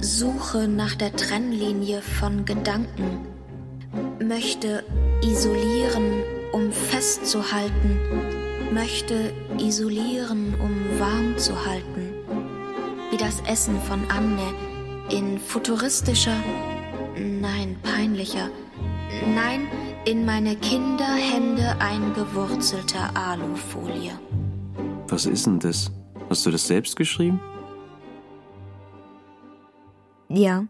Suche 0.00 0.68
nach 0.68 0.94
der 0.94 1.14
Trennlinie 1.14 2.02
von 2.02 2.44
Gedanken, 2.44 3.26
möchte 4.22 4.84
isolieren, 5.22 6.22
um 6.52 6.72
festzuhalten, 6.72 7.98
möchte 8.72 9.32
isolieren, 9.58 10.54
um 10.60 10.98
warm 10.98 11.36
zu 11.36 11.66
halten, 11.66 12.14
wie 13.10 13.16
das 13.16 13.40
Essen 13.46 13.80
von 13.82 14.00
Anne 14.10 14.54
in 15.10 15.38
futuristischer, 15.38 16.36
nein, 17.16 17.76
peinlicher, 17.82 18.48
nein, 19.34 19.66
In 20.06 20.24
meine 20.24 20.56
Kinderhände 20.56 21.76
eingewurzelte 21.78 22.98
Alufolie. 23.14 24.18
Was 25.08 25.26
ist 25.26 25.44
denn 25.44 25.58
das? 25.58 25.90
Hast 26.30 26.46
du 26.46 26.50
das 26.50 26.66
selbst 26.66 26.96
geschrieben? 26.96 27.38
Ja. 30.30 30.64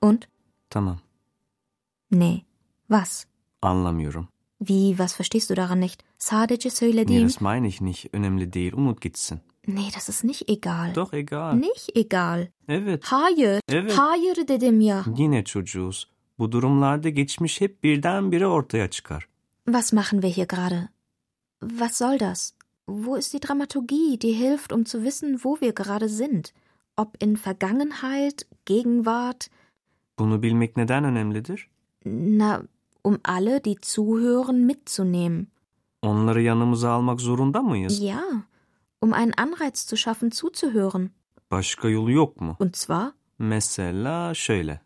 Und? 0.00 0.28
Tamam. 0.70 0.98
Nee. 2.10 2.42
Was? 2.90 3.26
Anlamıyorum. 3.62 4.28
Wie, 4.60 4.90
was 4.98 5.14
verstehst 5.16 5.50
du 5.50 5.56
daran 5.56 5.80
nicht? 5.80 6.02
Sadece 6.18 6.68
Nee, 6.68 6.74
söylediğim... 6.74 7.24
das 7.28 7.40
meine 7.40 7.68
ich 7.68 7.80
nicht. 7.80 8.06
Önemli 8.12 8.52
değil. 8.52 8.72
Unut 8.74 9.00
gitsin. 9.00 9.40
Nee, 9.66 9.90
das 9.94 10.08
ist 10.08 10.24
nicht 10.24 10.48
egal. 10.50 10.94
Doch 10.94 11.14
egal. 11.14 11.54
Nicht 11.54 11.96
egal. 11.96 12.46
Evet. 12.68 13.04
Hayır. 13.04 13.60
Evet. 13.68 13.92
Hayır 13.98 14.48
dedim 14.48 14.80
ya. 14.80 15.04
Yine 15.16 15.44
çocuğuz. 15.44 16.08
Bu 16.38 16.52
durumlarda 16.52 17.08
geçmiş 17.08 17.60
hep 17.60 17.82
birdenbire 17.84 18.46
ortaya 18.46 18.90
çıkar. 18.90 19.28
Was 19.64 19.92
machen 19.92 20.22
wir 20.22 20.30
hier 20.36 20.48
gerade? 20.48 20.88
Was 21.60 21.96
soll 21.96 22.20
das? 22.20 22.52
Wo 22.86 23.18
ist 23.18 23.34
die 23.34 23.48
Dramaturgie, 23.48 24.20
die 24.20 24.34
hilft, 24.40 24.72
um 24.72 24.84
zu 24.84 24.98
wissen, 25.04 25.32
wo 25.34 25.56
wir 25.60 25.72
gerade 25.74 26.08
sind? 26.08 26.52
Ob 26.96 27.16
in 27.22 27.36
Vergangenheit, 27.36 28.46
Gegenwart, 28.66 29.50
Bunu 30.18 30.42
bilmek 30.42 30.76
neden 30.76 31.04
önemlidir? 31.04 31.68
na, 32.06 32.62
um 33.04 33.18
alle, 33.24 33.64
die 33.64 33.76
zuhören, 33.82 34.56
mitzunehmen. 34.56 35.46
Onları 36.02 36.42
yanımıza 36.42 36.90
almak 36.90 37.20
zorunda 37.20 37.62
mıyız? 37.62 38.00
Ja, 38.02 38.22
um 39.00 39.12
einen 39.14 39.32
Anreiz 39.36 39.78
zu 39.88 39.96
schaffen, 39.96 40.30
zuzuhören. 40.30 41.10
Başka 41.50 41.88
yolu 41.88 42.10
yok 42.12 42.40
mu? 42.40 42.56
Und 42.60 42.74
zwar, 42.76 43.12
Mesela 43.38 44.34
şöyle. 44.34 44.80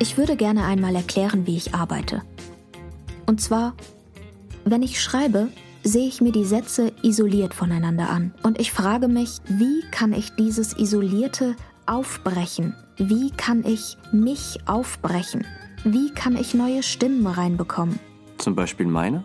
ich 0.00 0.16
würde 0.18 0.36
gerne 0.36 0.64
einmal 0.64 0.94
erklären, 0.94 1.46
wie 1.46 1.56
ich 1.56 1.74
arbeite. 1.74 2.22
Und 3.26 3.40
zwar, 3.40 3.74
wenn 4.64 4.82
ich 4.82 5.00
schreibe, 5.00 5.48
sehe 5.82 6.08
ich 6.08 6.20
mir 6.20 6.32
die 6.32 6.44
Sätze 6.44 6.92
isoliert 7.02 7.54
voneinander 7.54 8.08
an. 8.08 8.34
Und 8.42 8.58
ich 8.60 8.72
frage 8.72 9.08
mich, 9.08 9.38
wie 9.46 9.82
kann 9.90 10.12
ich 10.12 10.30
dieses 10.36 10.76
Isolierte 10.76 11.56
aufbrechen? 11.86 12.74
Wie 12.96 13.30
kann 13.30 13.64
ich 13.64 13.98
mich 14.12 14.58
aufbrechen? 14.66 15.46
Wie 15.84 16.10
kann 16.10 16.36
ich 16.36 16.54
neue 16.54 16.82
Stimmen 16.82 17.26
reinbekommen? 17.26 17.98
Zum 18.38 18.54
Beispiel 18.54 18.86
meine? 18.86 19.24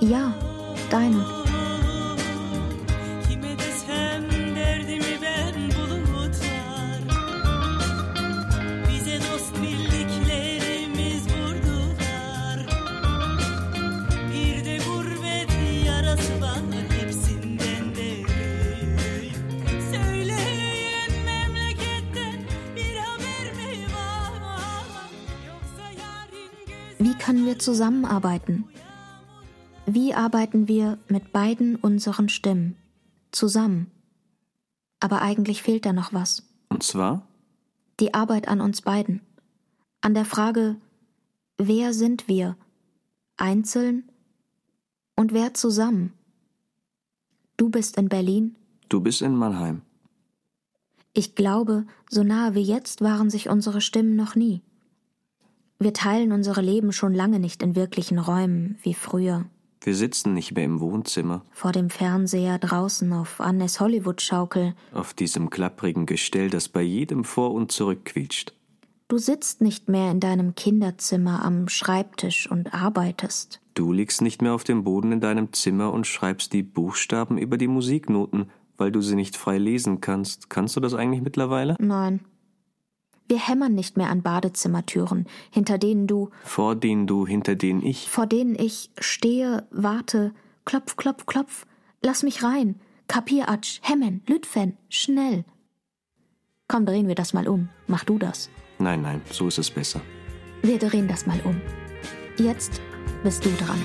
Ja, 0.00 0.34
deine. 0.90 1.24
Wie 27.08 27.14
können 27.14 27.46
wir 27.46 27.58
zusammenarbeiten? 27.58 28.68
Wie 29.86 30.12
arbeiten 30.12 30.68
wir 30.68 30.98
mit 31.08 31.32
beiden 31.32 31.76
unseren 31.76 32.28
Stimmen? 32.28 32.76
Zusammen. 33.32 33.90
Aber 35.00 35.22
eigentlich 35.22 35.62
fehlt 35.62 35.86
da 35.86 35.94
noch 35.94 36.12
was. 36.12 36.42
Und 36.68 36.82
zwar? 36.82 37.26
Die 37.98 38.12
Arbeit 38.12 38.46
an 38.46 38.60
uns 38.60 38.82
beiden. 38.82 39.22
An 40.02 40.12
der 40.12 40.26
Frage, 40.26 40.76
wer 41.56 41.94
sind 41.94 42.28
wir? 42.28 42.58
Einzeln 43.38 44.04
und 45.16 45.32
wer 45.32 45.54
zusammen? 45.54 46.12
Du 47.56 47.70
bist 47.70 47.96
in 47.96 48.10
Berlin. 48.10 48.54
Du 48.90 49.00
bist 49.00 49.22
in 49.22 49.34
Mannheim. 49.34 49.80
Ich 51.14 51.34
glaube, 51.34 51.86
so 52.10 52.22
nahe 52.22 52.54
wie 52.54 52.60
jetzt 52.60 53.00
waren 53.00 53.30
sich 53.30 53.48
unsere 53.48 53.80
Stimmen 53.80 54.14
noch 54.14 54.34
nie. 54.34 54.60
Wir 55.80 55.92
teilen 55.92 56.32
unsere 56.32 56.60
Leben 56.60 56.92
schon 56.92 57.14
lange 57.14 57.38
nicht 57.38 57.62
in 57.62 57.76
wirklichen 57.76 58.18
Räumen 58.18 58.78
wie 58.82 58.94
früher. 58.94 59.44
Wir 59.80 59.94
sitzen 59.94 60.34
nicht 60.34 60.52
mehr 60.56 60.64
im 60.64 60.80
Wohnzimmer, 60.80 61.44
Vor 61.52 61.70
dem 61.70 61.88
Fernseher 61.88 62.58
draußen 62.58 63.12
auf 63.12 63.40
Annes 63.40 63.78
Hollywood-Schaukel. 63.78 64.74
auf 64.92 65.14
diesem 65.14 65.50
klapprigen 65.50 66.04
Gestell, 66.04 66.50
das 66.50 66.68
bei 66.68 66.82
jedem 66.82 67.22
vor 67.22 67.52
und 67.54 67.70
zurück 67.70 68.04
quietscht. 68.06 68.54
Du 69.06 69.18
sitzt 69.18 69.60
nicht 69.60 69.88
mehr 69.88 70.10
in 70.10 70.18
deinem 70.18 70.56
Kinderzimmer 70.56 71.44
am 71.44 71.68
Schreibtisch 71.68 72.50
und 72.50 72.74
arbeitest. 72.74 73.60
Du 73.74 73.92
liegst 73.92 74.20
nicht 74.20 74.42
mehr 74.42 74.54
auf 74.54 74.64
dem 74.64 74.82
Boden 74.82 75.12
in 75.12 75.20
deinem 75.20 75.52
Zimmer 75.52 75.92
und 75.92 76.08
schreibst 76.08 76.52
die 76.52 76.64
Buchstaben 76.64 77.38
über 77.38 77.56
die 77.56 77.68
Musiknoten, 77.68 78.50
weil 78.76 78.90
du 78.90 79.00
sie 79.00 79.14
nicht 79.14 79.36
frei 79.36 79.58
lesen 79.58 80.00
kannst. 80.00 80.50
Kannst 80.50 80.74
du 80.74 80.80
das 80.80 80.94
eigentlich 80.94 81.22
mittlerweile? 81.22 81.76
Nein. 81.78 82.20
Wir 83.28 83.38
hämmern 83.38 83.74
nicht 83.74 83.96
mehr 83.96 84.08
an 84.10 84.22
Badezimmertüren, 84.22 85.26
hinter 85.50 85.76
denen 85.78 86.06
du, 86.06 86.30
Vor 86.44 86.74
denen 86.74 87.06
du, 87.06 87.26
hinter 87.26 87.54
denen 87.56 87.84
ich. 87.84 88.08
vor 88.08 88.26
denen 88.26 88.54
ich 88.58 88.90
stehe, 88.98 89.66
warte, 89.70 90.32
klopf, 90.64 90.96
klopf, 90.96 91.26
klopf, 91.26 91.66
lass 92.02 92.22
mich 92.22 92.42
rein, 92.42 92.80
kapieratsch, 93.06 93.80
hemmen, 93.82 94.22
lütfen, 94.26 94.78
schnell. 94.88 95.44
Komm, 96.68 96.86
drehen 96.86 97.08
wir 97.08 97.14
das 97.14 97.32
mal 97.34 97.48
um. 97.48 97.68
Mach 97.86 98.04
du 98.04 98.18
das. 98.18 98.50
Nein, 98.78 99.02
nein, 99.02 99.20
so 99.30 99.48
ist 99.48 99.58
es 99.58 99.70
besser. 99.70 100.00
Wir 100.62 100.78
drehen 100.78 101.08
das 101.08 101.26
mal 101.26 101.40
um. 101.44 101.60
Jetzt 102.38 102.80
bist 103.22 103.44
du 103.44 103.50
dran. 103.50 103.82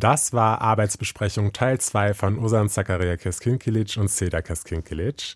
Das 0.00 0.32
war 0.32 0.62
Arbeitsbesprechung 0.62 1.52
Teil 1.52 1.78
2 1.78 2.14
von 2.14 2.38
Usan 2.38 2.70
Zakaria 2.70 3.18
Keskinkilic 3.18 3.98
und 3.98 4.10
Seda 4.10 4.40
Keskinkilic. 4.40 5.34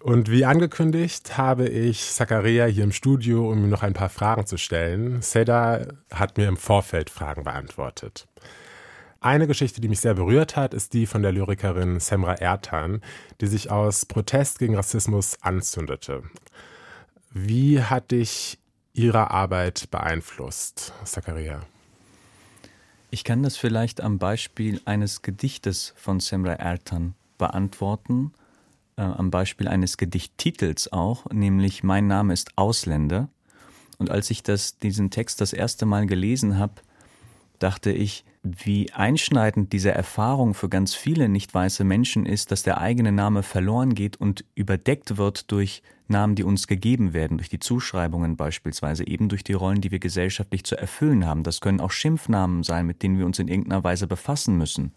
Und 0.00 0.30
wie 0.30 0.46
angekündigt 0.46 1.36
habe 1.36 1.68
ich 1.68 2.02
Zakaria 2.12 2.64
hier 2.64 2.84
im 2.84 2.92
Studio, 2.92 3.52
um 3.52 3.64
ihm 3.64 3.68
noch 3.68 3.82
ein 3.82 3.92
paar 3.92 4.08
Fragen 4.08 4.46
zu 4.46 4.56
stellen. 4.56 5.20
Seda 5.20 5.86
hat 6.10 6.38
mir 6.38 6.48
im 6.48 6.56
Vorfeld 6.56 7.10
Fragen 7.10 7.44
beantwortet. 7.44 8.26
Eine 9.20 9.46
Geschichte, 9.46 9.82
die 9.82 9.88
mich 9.88 10.00
sehr 10.00 10.14
berührt 10.14 10.56
hat, 10.56 10.72
ist 10.72 10.94
die 10.94 11.04
von 11.04 11.20
der 11.20 11.32
Lyrikerin 11.32 12.00
Semra 12.00 12.36
Ertan, 12.36 13.02
die 13.42 13.48
sich 13.48 13.70
aus 13.70 14.06
Protest 14.06 14.58
gegen 14.58 14.76
Rassismus 14.76 15.36
anzündete. 15.42 16.22
Wie 17.32 17.82
hat 17.82 18.12
dich 18.12 18.58
ihre 18.94 19.30
Arbeit 19.30 19.90
beeinflusst, 19.90 20.94
Zakaria? 21.04 21.60
Ich 23.10 23.22
kann 23.22 23.42
das 23.42 23.56
vielleicht 23.56 24.00
am 24.00 24.18
Beispiel 24.18 24.80
eines 24.84 25.22
Gedichtes 25.22 25.94
von 25.96 26.18
Semra 26.18 26.54
Ertan 26.54 27.14
beantworten, 27.38 28.32
äh, 28.96 29.02
am 29.02 29.30
Beispiel 29.30 29.68
eines 29.68 29.96
Gedichttitels 29.96 30.92
auch, 30.92 31.26
nämlich 31.30 31.84
Mein 31.84 32.08
Name 32.08 32.32
ist 32.32 32.56
Ausländer. 32.56 33.28
Und 33.98 34.10
als 34.10 34.30
ich 34.30 34.42
das, 34.42 34.78
diesen 34.78 35.10
Text 35.10 35.40
das 35.40 35.52
erste 35.52 35.86
Mal 35.86 36.06
gelesen 36.06 36.58
habe, 36.58 36.74
dachte 37.58 37.92
ich, 37.92 38.24
wie 38.64 38.92
einschneidend 38.92 39.72
diese 39.72 39.90
Erfahrung 39.90 40.54
für 40.54 40.68
ganz 40.68 40.94
viele 40.94 41.28
nicht 41.28 41.52
weiße 41.54 41.84
Menschen 41.84 42.26
ist, 42.26 42.50
dass 42.50 42.62
der 42.62 42.78
eigene 42.78 43.12
Name 43.12 43.42
verloren 43.42 43.94
geht 43.94 44.16
und 44.16 44.44
überdeckt 44.54 45.16
wird 45.16 45.50
durch 45.50 45.82
Namen, 46.08 46.34
die 46.34 46.44
uns 46.44 46.66
gegeben 46.66 47.12
werden, 47.12 47.38
durch 47.38 47.48
die 47.48 47.58
Zuschreibungen 47.58 48.36
beispielsweise, 48.36 49.06
eben 49.06 49.28
durch 49.28 49.44
die 49.44 49.54
Rollen, 49.54 49.80
die 49.80 49.90
wir 49.90 49.98
gesellschaftlich 49.98 50.64
zu 50.64 50.76
erfüllen 50.76 51.26
haben. 51.26 51.42
Das 51.42 51.60
können 51.60 51.80
auch 51.80 51.90
Schimpfnamen 51.90 52.62
sein, 52.62 52.86
mit 52.86 53.02
denen 53.02 53.18
wir 53.18 53.26
uns 53.26 53.38
in 53.38 53.48
irgendeiner 53.48 53.82
Weise 53.82 54.06
befassen 54.06 54.56
müssen. 54.56 54.92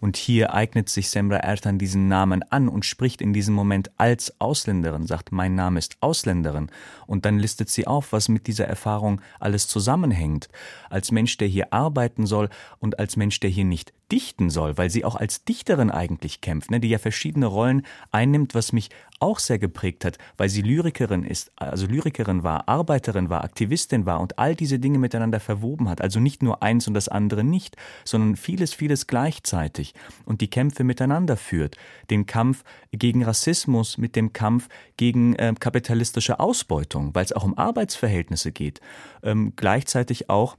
Und 0.00 0.16
hier 0.16 0.54
eignet 0.54 0.88
sich 0.88 1.10
Semra 1.10 1.36
Ertan 1.36 1.78
diesen 1.78 2.08
Namen 2.08 2.42
an 2.50 2.68
und 2.68 2.84
spricht 2.84 3.20
in 3.20 3.32
diesem 3.32 3.54
Moment 3.54 3.90
als 3.98 4.40
Ausländerin, 4.40 5.06
sagt, 5.06 5.32
mein 5.32 5.54
Name 5.54 5.78
ist 5.78 5.98
Ausländerin. 6.00 6.70
Und 7.06 7.24
dann 7.24 7.38
listet 7.38 7.68
sie 7.68 7.86
auf, 7.86 8.12
was 8.12 8.28
mit 8.28 8.46
dieser 8.46 8.66
Erfahrung 8.66 9.20
alles 9.38 9.68
zusammenhängt. 9.68 10.48
Als 10.88 11.12
Mensch, 11.12 11.36
der 11.36 11.48
hier 11.48 11.72
arbeiten 11.72 12.26
soll 12.26 12.48
und 12.78 12.98
als 12.98 13.16
Mensch, 13.16 13.40
der 13.40 13.50
hier 13.50 13.64
nicht 13.64 13.92
dichten 14.10 14.50
soll, 14.50 14.76
weil 14.76 14.90
sie 14.90 15.04
auch 15.04 15.16
als 15.16 15.44
Dichterin 15.44 15.90
eigentlich 15.90 16.40
kämpft, 16.40 16.70
ne, 16.70 16.80
die 16.80 16.88
ja 16.88 16.98
verschiedene 16.98 17.46
Rollen 17.46 17.86
einnimmt, 18.10 18.54
was 18.54 18.72
mich 18.72 18.90
auch 19.20 19.38
sehr 19.38 19.58
geprägt 19.58 20.04
hat, 20.04 20.18
weil 20.36 20.48
sie 20.48 20.62
Lyrikerin 20.62 21.24
ist, 21.24 21.52
also 21.56 21.86
Lyrikerin 21.86 22.42
war, 22.42 22.68
Arbeiterin 22.68 23.28
war, 23.28 23.44
Aktivistin 23.44 24.06
war 24.06 24.20
und 24.20 24.38
all 24.38 24.54
diese 24.54 24.78
Dinge 24.78 24.98
miteinander 24.98 25.40
verwoben 25.40 25.88
hat. 25.88 26.00
Also 26.00 26.20
nicht 26.20 26.42
nur 26.42 26.62
eins 26.62 26.88
und 26.88 26.94
das 26.94 27.08
andere 27.08 27.44
nicht, 27.44 27.76
sondern 28.04 28.36
vieles, 28.36 28.74
vieles 28.74 29.06
gleichzeitig 29.06 29.94
und 30.24 30.40
die 30.40 30.50
Kämpfe 30.50 30.84
miteinander 30.84 31.36
führt. 31.36 31.76
Den 32.10 32.26
Kampf 32.26 32.64
gegen 32.92 33.22
Rassismus 33.22 33.98
mit 33.98 34.16
dem 34.16 34.32
Kampf 34.32 34.68
gegen 34.96 35.34
äh, 35.36 35.54
kapitalistische 35.58 36.40
Ausbeutung, 36.40 37.14
weil 37.14 37.24
es 37.24 37.32
auch 37.32 37.44
um 37.44 37.56
Arbeitsverhältnisse 37.56 38.52
geht. 38.52 38.80
Ähm, 39.22 39.52
gleichzeitig 39.54 40.30
auch 40.30 40.56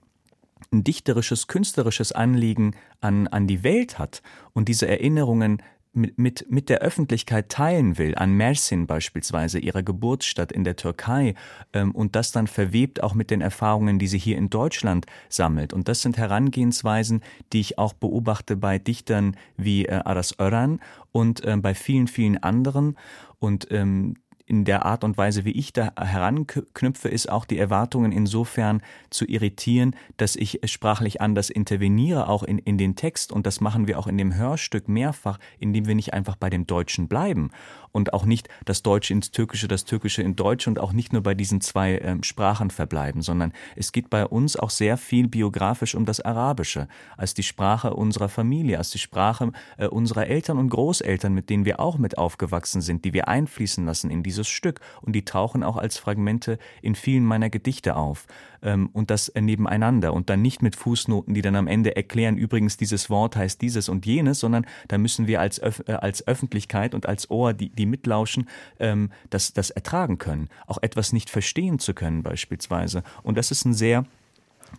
ein 0.71 0.83
dichterisches, 0.83 1.47
künstlerisches 1.47 2.11
Anliegen 2.11 2.75
an, 3.01 3.27
an 3.27 3.47
die 3.47 3.63
Welt 3.63 3.97
hat 3.97 4.21
und 4.53 4.69
diese 4.69 4.87
Erinnerungen 4.87 5.61
mit, 5.93 6.17
mit, 6.17 6.45
mit 6.49 6.69
der 6.69 6.79
Öffentlichkeit 6.79 7.49
teilen 7.49 7.97
will, 7.97 8.15
an 8.15 8.33
Mersin 8.33 8.87
beispielsweise, 8.87 9.59
ihrer 9.59 9.83
Geburtsstadt 9.83 10.51
in 10.51 10.63
der 10.63 10.75
Türkei, 10.75 11.35
ähm, 11.73 11.91
und 11.91 12.15
das 12.15 12.31
dann 12.31 12.47
verwebt 12.47 13.03
auch 13.03 13.13
mit 13.13 13.29
den 13.29 13.41
Erfahrungen, 13.41 13.99
die 13.99 14.07
sie 14.07 14.17
hier 14.17 14.37
in 14.37 14.49
Deutschland 14.49 15.05
sammelt. 15.29 15.73
Und 15.73 15.87
das 15.87 16.01
sind 16.01 16.17
Herangehensweisen, 16.17 17.21
die 17.51 17.59
ich 17.59 17.77
auch 17.77 17.93
beobachte 17.93 18.55
bei 18.55 18.79
Dichtern 18.79 19.35
wie 19.57 19.85
äh, 19.85 20.01
Aras 20.05 20.39
Öran 20.39 20.79
und 21.11 21.43
äh, 21.43 21.57
bei 21.57 21.75
vielen, 21.75 22.07
vielen 22.07 22.41
anderen. 22.41 22.97
Und 23.39 23.67
ähm, 23.71 24.15
in 24.51 24.65
der 24.65 24.85
Art 24.85 25.05
und 25.05 25.17
Weise, 25.17 25.45
wie 25.45 25.51
ich 25.51 25.71
da 25.71 25.93
heranknüpfe, 25.97 27.07
ist 27.07 27.29
auch 27.29 27.45
die 27.45 27.57
Erwartungen 27.57 28.11
insofern 28.11 28.81
zu 29.09 29.23
irritieren, 29.23 29.95
dass 30.17 30.35
ich 30.35 30.59
sprachlich 30.65 31.21
anders 31.21 31.49
interveniere, 31.49 32.27
auch 32.27 32.43
in, 32.43 32.57
in 32.57 32.77
den 32.77 32.97
Text. 32.97 33.31
Und 33.31 33.45
das 33.45 33.61
machen 33.61 33.87
wir 33.87 33.97
auch 33.97 34.07
in 34.07 34.17
dem 34.17 34.35
Hörstück 34.35 34.89
mehrfach, 34.89 35.39
indem 35.57 35.87
wir 35.87 35.95
nicht 35.95 36.13
einfach 36.13 36.35
bei 36.35 36.49
dem 36.49 36.67
Deutschen 36.67 37.07
bleiben 37.07 37.51
und 37.91 38.13
auch 38.13 38.25
nicht 38.25 38.49
das 38.65 38.83
Deutsche 38.83 39.13
ins 39.13 39.31
Türkische, 39.31 39.67
das 39.67 39.85
Türkische 39.85 40.21
in 40.21 40.35
Deutsch 40.35 40.67
und 40.67 40.79
auch 40.79 40.93
nicht 40.93 41.13
nur 41.13 41.23
bei 41.23 41.33
diesen 41.33 41.61
zwei 41.61 41.97
ähm, 41.99 42.23
Sprachen 42.23 42.71
verbleiben, 42.71 43.21
sondern 43.21 43.53
es 43.75 43.91
geht 43.91 44.09
bei 44.09 44.25
uns 44.25 44.55
auch 44.55 44.69
sehr 44.69 44.97
viel 44.97 45.27
biografisch 45.27 45.95
um 45.95 46.05
das 46.05 46.21
Arabische, 46.21 46.87
als 47.17 47.33
die 47.33 47.43
Sprache 47.43 47.93
unserer 47.93 48.29
Familie, 48.29 48.77
als 48.77 48.91
die 48.91 48.99
Sprache 48.99 49.51
äh, 49.77 49.87
unserer 49.87 50.27
Eltern 50.27 50.57
und 50.57 50.69
Großeltern, 50.69 51.33
mit 51.33 51.49
denen 51.49 51.65
wir 51.65 51.79
auch 51.79 51.97
mit 51.97 52.17
aufgewachsen 52.17 52.81
sind, 52.81 53.05
die 53.05 53.13
wir 53.13 53.27
einfließen 53.27 53.85
lassen 53.85 54.09
in 54.09 54.23
dieses 54.41 54.51
Stück 54.51 54.81
und 55.01 55.13
die 55.13 55.23
tauchen 55.23 55.63
auch 55.63 55.77
als 55.77 55.97
Fragmente 55.97 56.57
in 56.81 56.95
vielen 56.95 57.25
meiner 57.25 57.49
Gedichte 57.49 57.95
auf 57.95 58.27
ähm, 58.61 58.89
und 58.93 59.09
das 59.09 59.29
äh, 59.29 59.41
nebeneinander 59.41 60.13
und 60.13 60.29
dann 60.29 60.41
nicht 60.41 60.61
mit 60.61 60.75
Fußnoten, 60.75 61.33
die 61.33 61.41
dann 61.41 61.55
am 61.55 61.67
Ende 61.67 61.95
erklären, 61.95 62.37
übrigens 62.37 62.77
dieses 62.77 63.09
Wort 63.09 63.35
heißt 63.35 63.61
dieses 63.61 63.89
und 63.89 64.05
jenes, 64.05 64.39
sondern 64.39 64.65
da 64.87 64.97
müssen 64.97 65.27
wir 65.27 65.39
als, 65.39 65.61
Öf 65.61 65.83
äh, 65.87 65.93
als 65.93 66.27
Öffentlichkeit 66.27 66.95
und 66.95 67.05
als 67.05 67.29
Ohr, 67.29 67.53
die, 67.53 67.69
die 67.69 67.85
mitlauschen, 67.85 68.49
ähm, 68.79 69.11
das, 69.29 69.53
das 69.53 69.69
ertragen 69.69 70.17
können. 70.17 70.49
Auch 70.67 70.79
etwas 70.81 71.13
nicht 71.13 71.29
verstehen 71.29 71.79
zu 71.79 71.93
können 71.93 72.23
beispielsweise. 72.23 73.03
Und 73.23 73.37
das 73.37 73.51
ist 73.51 73.65
ein 73.65 73.73
sehr 73.73 74.05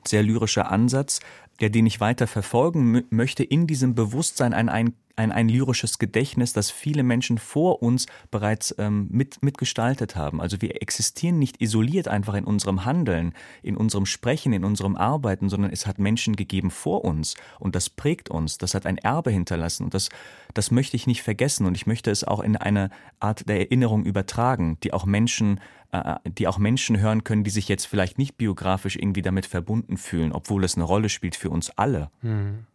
sehr 0.05 0.22
lyrischer 0.22 0.70
Ansatz, 0.70 1.20
der 1.61 1.70
den 1.70 1.85
ich 1.87 2.01
weiter 2.01 2.27
verfolgen 2.27 3.05
möchte, 3.11 3.44
in 3.44 3.66
diesem 3.66 3.94
Bewusstsein 3.94 4.55
ein, 4.55 4.70
ein 4.70 4.94
ein, 5.16 5.33
ein 5.33 5.48
lyrisches 5.48 5.98
Gedächtnis, 5.98 6.53
das 6.53 6.70
viele 6.70 7.03
Menschen 7.03 7.38
vor 7.38 7.83
uns 7.83 8.07
bereits 8.31 8.75
ähm, 8.79 9.09
mit, 9.11 9.42
mitgestaltet 9.42 10.16
haben. 10.16 10.40
Also 10.40 10.61
wir 10.61 10.83
existieren 10.83 11.38
nicht 11.38 11.61
isoliert 11.61 12.09
einfach 12.09 12.35
in 12.35 12.44
unserem 12.44 12.85
Handeln, 12.85 13.35
in 13.62 13.77
unserem 13.77 14.07
Sprechen, 14.07 14.53
in 14.53 14.64
unserem 14.64 14.96
Arbeiten, 14.96 15.48
sondern 15.48 15.70
es 15.70 15.87
hat 15.87 15.98
Menschen 15.98 16.37
gegeben 16.37 16.70
vor 16.70 17.05
uns 17.05 17.35
und 17.59 17.75
das 17.75 17.90
prägt 17.90 18.31
uns, 18.31 18.59
das 18.59 18.75
hat 18.75 18.87
ein 18.87 18.98
Erbe 18.98 19.31
hinterlassen 19.31 19.85
und 19.85 19.94
das, 19.94 20.09
das 20.55 20.70
möchte 20.70 20.96
ich 20.96 21.07
nicht 21.07 21.22
vergessen 21.22 21.66
und 21.66 21.77
ich 21.77 21.87
möchte 21.87 22.11
es 22.11 22.25
auch 22.25 22.40
in 22.40 22.57
eine 22.57 22.90
Art 23.20 23.48
der 23.48 23.61
Erinnerung 23.61 24.05
übertragen, 24.05 24.79
die 24.83 24.92
auch 24.92 25.05
Menschen 25.05 25.61
äh, 25.92 26.14
die 26.27 26.48
auch 26.48 26.59
Menschen 26.59 26.98
hören 26.98 27.22
können, 27.22 27.44
die 27.44 27.51
sich 27.51 27.68
jetzt 27.68 27.85
vielleicht 27.85 28.18
nicht 28.18 28.37
biografisch 28.37 28.96
irgendwie 28.96 29.22
damit 29.22 29.46
verbunden 29.46 29.98
fühlen, 29.98 30.33
obwohl 30.33 30.64
es 30.64 30.75
eine 30.75 30.85
Rolle 30.85 31.09
spielt 31.09 31.37
für 31.37 31.51
uns 31.51 31.70
alle. 31.77 32.11
Hm. 32.22 32.66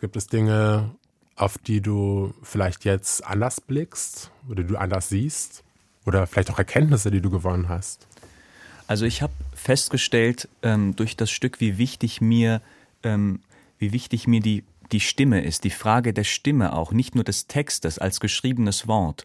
Gibt 0.00 0.16
es 0.16 0.26
Dinge, 0.26 0.90
auf 1.36 1.58
die 1.58 1.80
du 1.80 2.34
vielleicht 2.42 2.84
jetzt 2.84 3.24
anders 3.24 3.60
blickst 3.60 4.30
oder 4.48 4.64
du 4.64 4.76
anders 4.76 5.08
siehst? 5.08 5.62
Oder 6.06 6.26
vielleicht 6.26 6.50
auch 6.50 6.58
Erkenntnisse, 6.58 7.10
die 7.10 7.20
du 7.20 7.30
gewonnen 7.30 7.68
hast? 7.68 8.06
Also 8.86 9.04
ich 9.04 9.22
habe 9.22 9.32
festgestellt 9.54 10.48
ähm, 10.62 10.96
durch 10.96 11.16
das 11.16 11.30
Stück, 11.30 11.60
wie 11.60 11.76
wichtig 11.76 12.20
mir, 12.20 12.62
ähm, 13.02 13.40
wie 13.78 13.92
wichtig 13.92 14.26
mir 14.26 14.40
die 14.40 14.64
die 14.92 15.00
Stimme 15.00 15.42
ist, 15.42 15.64
die 15.64 15.70
Frage 15.70 16.12
der 16.12 16.24
Stimme 16.24 16.72
auch, 16.72 16.92
nicht 16.92 17.14
nur 17.14 17.24
des 17.24 17.46
Textes 17.46 17.98
als 17.98 18.20
geschriebenes 18.20 18.88
Wort. 18.88 19.24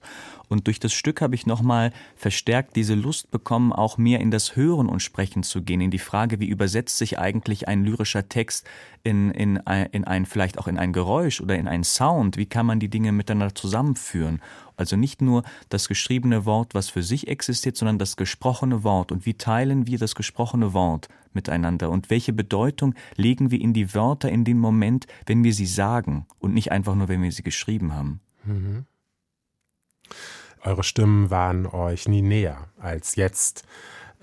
Und 0.49 0.67
durch 0.67 0.79
das 0.79 0.93
Stück 0.93 1.21
habe 1.21 1.35
ich 1.35 1.45
nochmal 1.45 1.91
verstärkt 2.15 2.75
diese 2.75 2.95
Lust 2.95 3.31
bekommen, 3.31 3.73
auch 3.73 3.97
mehr 3.97 4.19
in 4.19 4.31
das 4.31 4.55
Hören 4.55 4.87
und 4.87 5.01
Sprechen 5.01 5.43
zu 5.43 5.61
gehen, 5.61 5.81
in 5.81 5.91
die 5.91 5.99
Frage, 5.99 6.39
wie 6.39 6.47
übersetzt 6.47 6.97
sich 6.97 7.19
eigentlich 7.19 7.67
ein 7.67 7.83
lyrischer 7.83 8.29
Text 8.29 8.67
in, 9.03 9.31
in, 9.31 9.57
in 9.91 10.03
ein, 10.05 10.25
vielleicht 10.25 10.57
auch 10.57 10.67
in 10.67 10.77
ein 10.77 10.93
Geräusch 10.93 11.41
oder 11.41 11.57
in 11.57 11.67
einen 11.67 11.83
Sound, 11.83 12.37
wie 12.37 12.45
kann 12.45 12.65
man 12.65 12.79
die 12.79 12.89
Dinge 12.89 13.11
miteinander 13.11 13.53
zusammenführen. 13.55 14.41
Also 14.77 14.97
nicht 14.97 15.21
nur 15.21 15.43
das 15.69 15.87
geschriebene 15.87 16.45
Wort, 16.45 16.73
was 16.73 16.89
für 16.89 17.03
sich 17.03 17.27
existiert, 17.27 17.77
sondern 17.77 17.97
das 17.97 18.17
gesprochene 18.17 18.83
Wort. 18.83 19.11
Und 19.11 19.25
wie 19.25 19.35
teilen 19.35 19.87
wir 19.87 19.97
das 19.97 20.15
gesprochene 20.15 20.73
Wort 20.73 21.07
miteinander 21.33 21.89
und 21.89 22.09
welche 22.09 22.33
Bedeutung 22.33 22.95
legen 23.15 23.51
wir 23.51 23.61
in 23.61 23.73
die 23.73 23.93
Wörter 23.93 24.29
in 24.29 24.43
dem 24.43 24.57
Moment, 24.57 25.05
wenn 25.25 25.43
wir 25.43 25.53
sie 25.53 25.65
sagen 25.65 26.25
und 26.39 26.53
nicht 26.53 26.71
einfach 26.71 26.95
nur, 26.95 27.07
wenn 27.07 27.21
wir 27.21 27.31
sie 27.31 27.43
geschrieben 27.43 27.93
haben. 27.93 28.21
Mhm. 28.43 28.85
Eure 30.61 30.83
Stimmen 30.83 31.29
waren 31.29 31.65
euch 31.65 32.07
nie 32.07 32.21
näher 32.21 32.67
als 32.79 33.15
jetzt. 33.15 33.63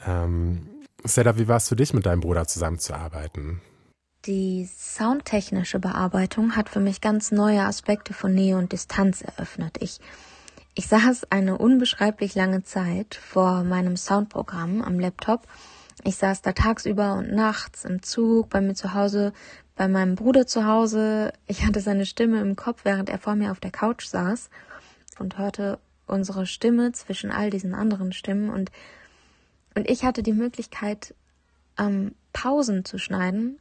Ähm, 0.06 0.68
Seda, 1.04 1.36
wie 1.38 1.48
war 1.48 1.56
es 1.56 1.68
für 1.68 1.76
dich, 1.76 1.94
mit 1.94 2.06
deinem 2.06 2.20
Bruder 2.20 2.46
zusammenzuarbeiten? 2.46 3.60
Die 4.26 4.68
soundtechnische 4.76 5.80
Bearbeitung 5.80 6.54
hat 6.54 6.68
für 6.68 6.80
mich 6.80 7.00
ganz 7.00 7.32
neue 7.32 7.62
Aspekte 7.62 8.14
von 8.14 8.32
Nähe 8.32 8.56
und 8.56 8.72
Distanz 8.72 9.22
eröffnet. 9.22 9.78
Ich, 9.80 9.98
ich 10.74 10.86
saß 10.86 11.30
eine 11.30 11.58
unbeschreiblich 11.58 12.34
lange 12.34 12.62
Zeit 12.62 13.16
vor 13.16 13.64
meinem 13.64 13.96
Soundprogramm 13.96 14.80
am 14.82 15.00
Laptop 15.00 15.46
ich 16.04 16.16
saß 16.16 16.42
da 16.42 16.52
tagsüber 16.52 17.14
und 17.14 17.32
nachts 17.32 17.84
im 17.84 18.02
Zug, 18.02 18.50
bei 18.50 18.60
mir 18.60 18.74
zu 18.74 18.94
Hause, 18.94 19.32
bei 19.76 19.86
meinem 19.86 20.16
Bruder 20.16 20.46
zu 20.46 20.66
Hause. 20.66 21.32
Ich 21.46 21.64
hatte 21.64 21.80
seine 21.80 22.06
Stimme 22.06 22.40
im 22.40 22.56
Kopf, 22.56 22.80
während 22.84 23.08
er 23.08 23.18
vor 23.18 23.36
mir 23.36 23.52
auf 23.52 23.60
der 23.60 23.70
Couch 23.70 24.06
saß 24.06 24.50
und 25.20 25.38
hörte 25.38 25.78
unsere 26.06 26.46
Stimme 26.46 26.92
zwischen 26.92 27.30
all 27.30 27.50
diesen 27.50 27.74
anderen 27.74 28.12
Stimmen 28.12 28.50
und 28.50 28.70
und 29.74 29.88
ich 29.88 30.04
hatte 30.04 30.22
die 30.22 30.32
Möglichkeit, 30.32 31.14
ähm, 31.78 32.14
Pausen 32.32 32.84
zu 32.84 32.98
schneiden, 32.98 33.58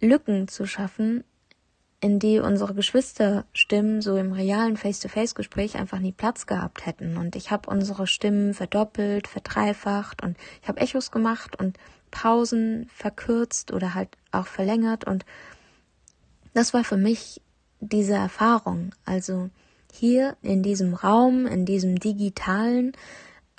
Lücken 0.00 0.48
zu 0.48 0.66
schaffen, 0.66 1.24
in 2.00 2.20
die 2.20 2.38
unsere 2.38 2.74
Geschwisterstimmen 2.74 4.02
so 4.02 4.16
im 4.16 4.32
realen 4.32 4.76
Face-to-Face-Gespräch 4.76 5.76
einfach 5.76 5.98
nie 5.98 6.12
Platz 6.12 6.46
gehabt 6.46 6.86
hätten. 6.86 7.16
Und 7.16 7.34
ich 7.34 7.50
habe 7.50 7.68
unsere 7.68 8.06
Stimmen 8.06 8.54
verdoppelt, 8.54 9.26
verdreifacht 9.26 10.22
und 10.22 10.36
ich 10.62 10.68
habe 10.68 10.80
Echos 10.80 11.10
gemacht 11.10 11.58
und 11.58 11.76
Pausen 12.10 12.88
verkürzt 12.94 13.72
oder 13.72 13.94
halt 13.94 14.10
auch 14.30 14.46
verlängert. 14.46 15.04
Und 15.04 15.24
das 16.54 16.72
war 16.72 16.84
für 16.84 16.96
mich 16.96 17.40
diese 17.80 18.14
Erfahrung. 18.14 18.94
Also 19.04 19.50
hier 19.98 20.36
in 20.42 20.62
diesem 20.62 20.94
Raum, 20.94 21.46
in 21.46 21.66
diesem 21.66 21.98
digitalen, 21.98 22.92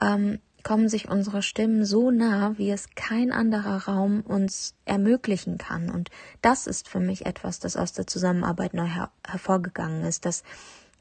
ähm, 0.01 0.39
kommen 0.63 0.89
sich 0.89 1.09
unsere 1.09 1.41
Stimmen 1.41 1.85
so 1.85 2.11
nah, 2.11 2.57
wie 2.57 2.69
es 2.69 2.89
kein 2.95 3.31
anderer 3.31 3.87
Raum 3.87 4.21
uns 4.21 4.75
ermöglichen 4.85 5.57
kann. 5.57 5.89
Und 5.89 6.09
das 6.41 6.67
ist 6.67 6.87
für 6.89 6.99
mich 6.99 7.25
etwas, 7.25 7.59
das 7.59 7.77
aus 7.77 7.93
der 7.93 8.07
Zusammenarbeit 8.07 8.73
neu 8.73 8.87
her 8.87 9.11
hervorgegangen 9.25 10.03
ist, 10.03 10.25
dass 10.25 10.43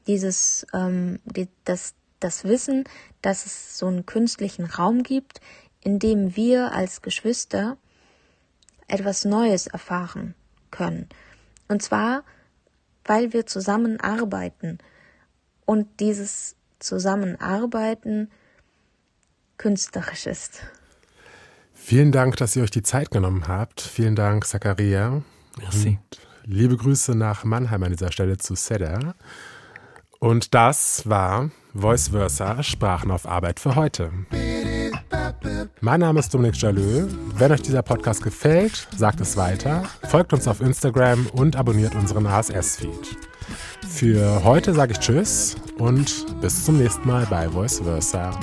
dieses, 0.07 0.65
ähm, 0.73 1.19
die, 1.25 1.49
das, 1.65 1.93
das 2.19 2.45
Wissen, 2.45 2.85
dass 3.21 3.45
es 3.45 3.77
so 3.77 3.87
einen 3.87 4.05
künstlichen 4.05 4.65
Raum 4.65 5.03
gibt, 5.03 5.41
in 5.81 5.99
dem 5.99 6.35
wir 6.35 6.73
als 6.73 7.01
Geschwister 7.01 7.77
etwas 8.87 9.25
Neues 9.25 9.67
erfahren 9.67 10.35
können. 10.71 11.07
Und 11.67 11.81
zwar, 11.81 12.23
weil 13.05 13.33
wir 13.33 13.45
zusammenarbeiten 13.45 14.79
und 15.69 15.99
dieses 15.99 16.55
Zusammenarbeiten 16.79 18.31
künstlerisch 19.57 20.25
ist. 20.25 20.63
Vielen 21.75 22.11
Dank, 22.11 22.37
dass 22.37 22.55
ihr 22.55 22.63
euch 22.63 22.71
die 22.71 22.81
Zeit 22.81 23.11
genommen 23.11 23.47
habt. 23.47 23.79
Vielen 23.79 24.15
Dank, 24.15 24.47
Zakaria. 24.47 25.21
Merci. 25.59 25.99
Und 26.09 26.19
liebe 26.45 26.75
Grüße 26.75 27.13
nach 27.13 27.43
Mannheim 27.43 27.83
an 27.83 27.91
dieser 27.91 28.11
Stelle 28.11 28.39
zu 28.39 28.55
Seda. 28.55 29.13
Und 30.17 30.55
das 30.55 31.07
war 31.07 31.51
Voice 31.75 32.07
Versa, 32.07 32.63
Sprachen 32.63 33.11
auf 33.11 33.27
Arbeit 33.27 33.59
für 33.59 33.75
heute. 33.75 34.11
Mein 35.81 35.99
Name 35.99 36.19
ist 36.19 36.33
Dominik 36.33 36.59
Jalö. 36.59 37.07
Wenn 37.35 37.51
euch 37.51 37.61
dieser 37.61 37.83
Podcast 37.83 38.23
gefällt, 38.23 38.87
sagt 38.97 39.21
es 39.21 39.37
weiter, 39.37 39.83
folgt 40.07 40.33
uns 40.33 40.47
auf 40.47 40.61
Instagram 40.61 41.27
und 41.27 41.55
abonniert 41.55 41.93
unseren 41.93 42.25
ASS-Feed. 42.25 43.28
Für 43.87 44.43
heute 44.43 44.73
sage 44.73 44.93
ich 44.93 44.99
Tschüss 44.99 45.55
und 45.77 46.25
bis 46.41 46.65
zum 46.65 46.77
nächsten 46.77 47.07
Mal 47.07 47.25
bei 47.29 47.49
Voice 47.49 47.81
Versa. 47.83 48.39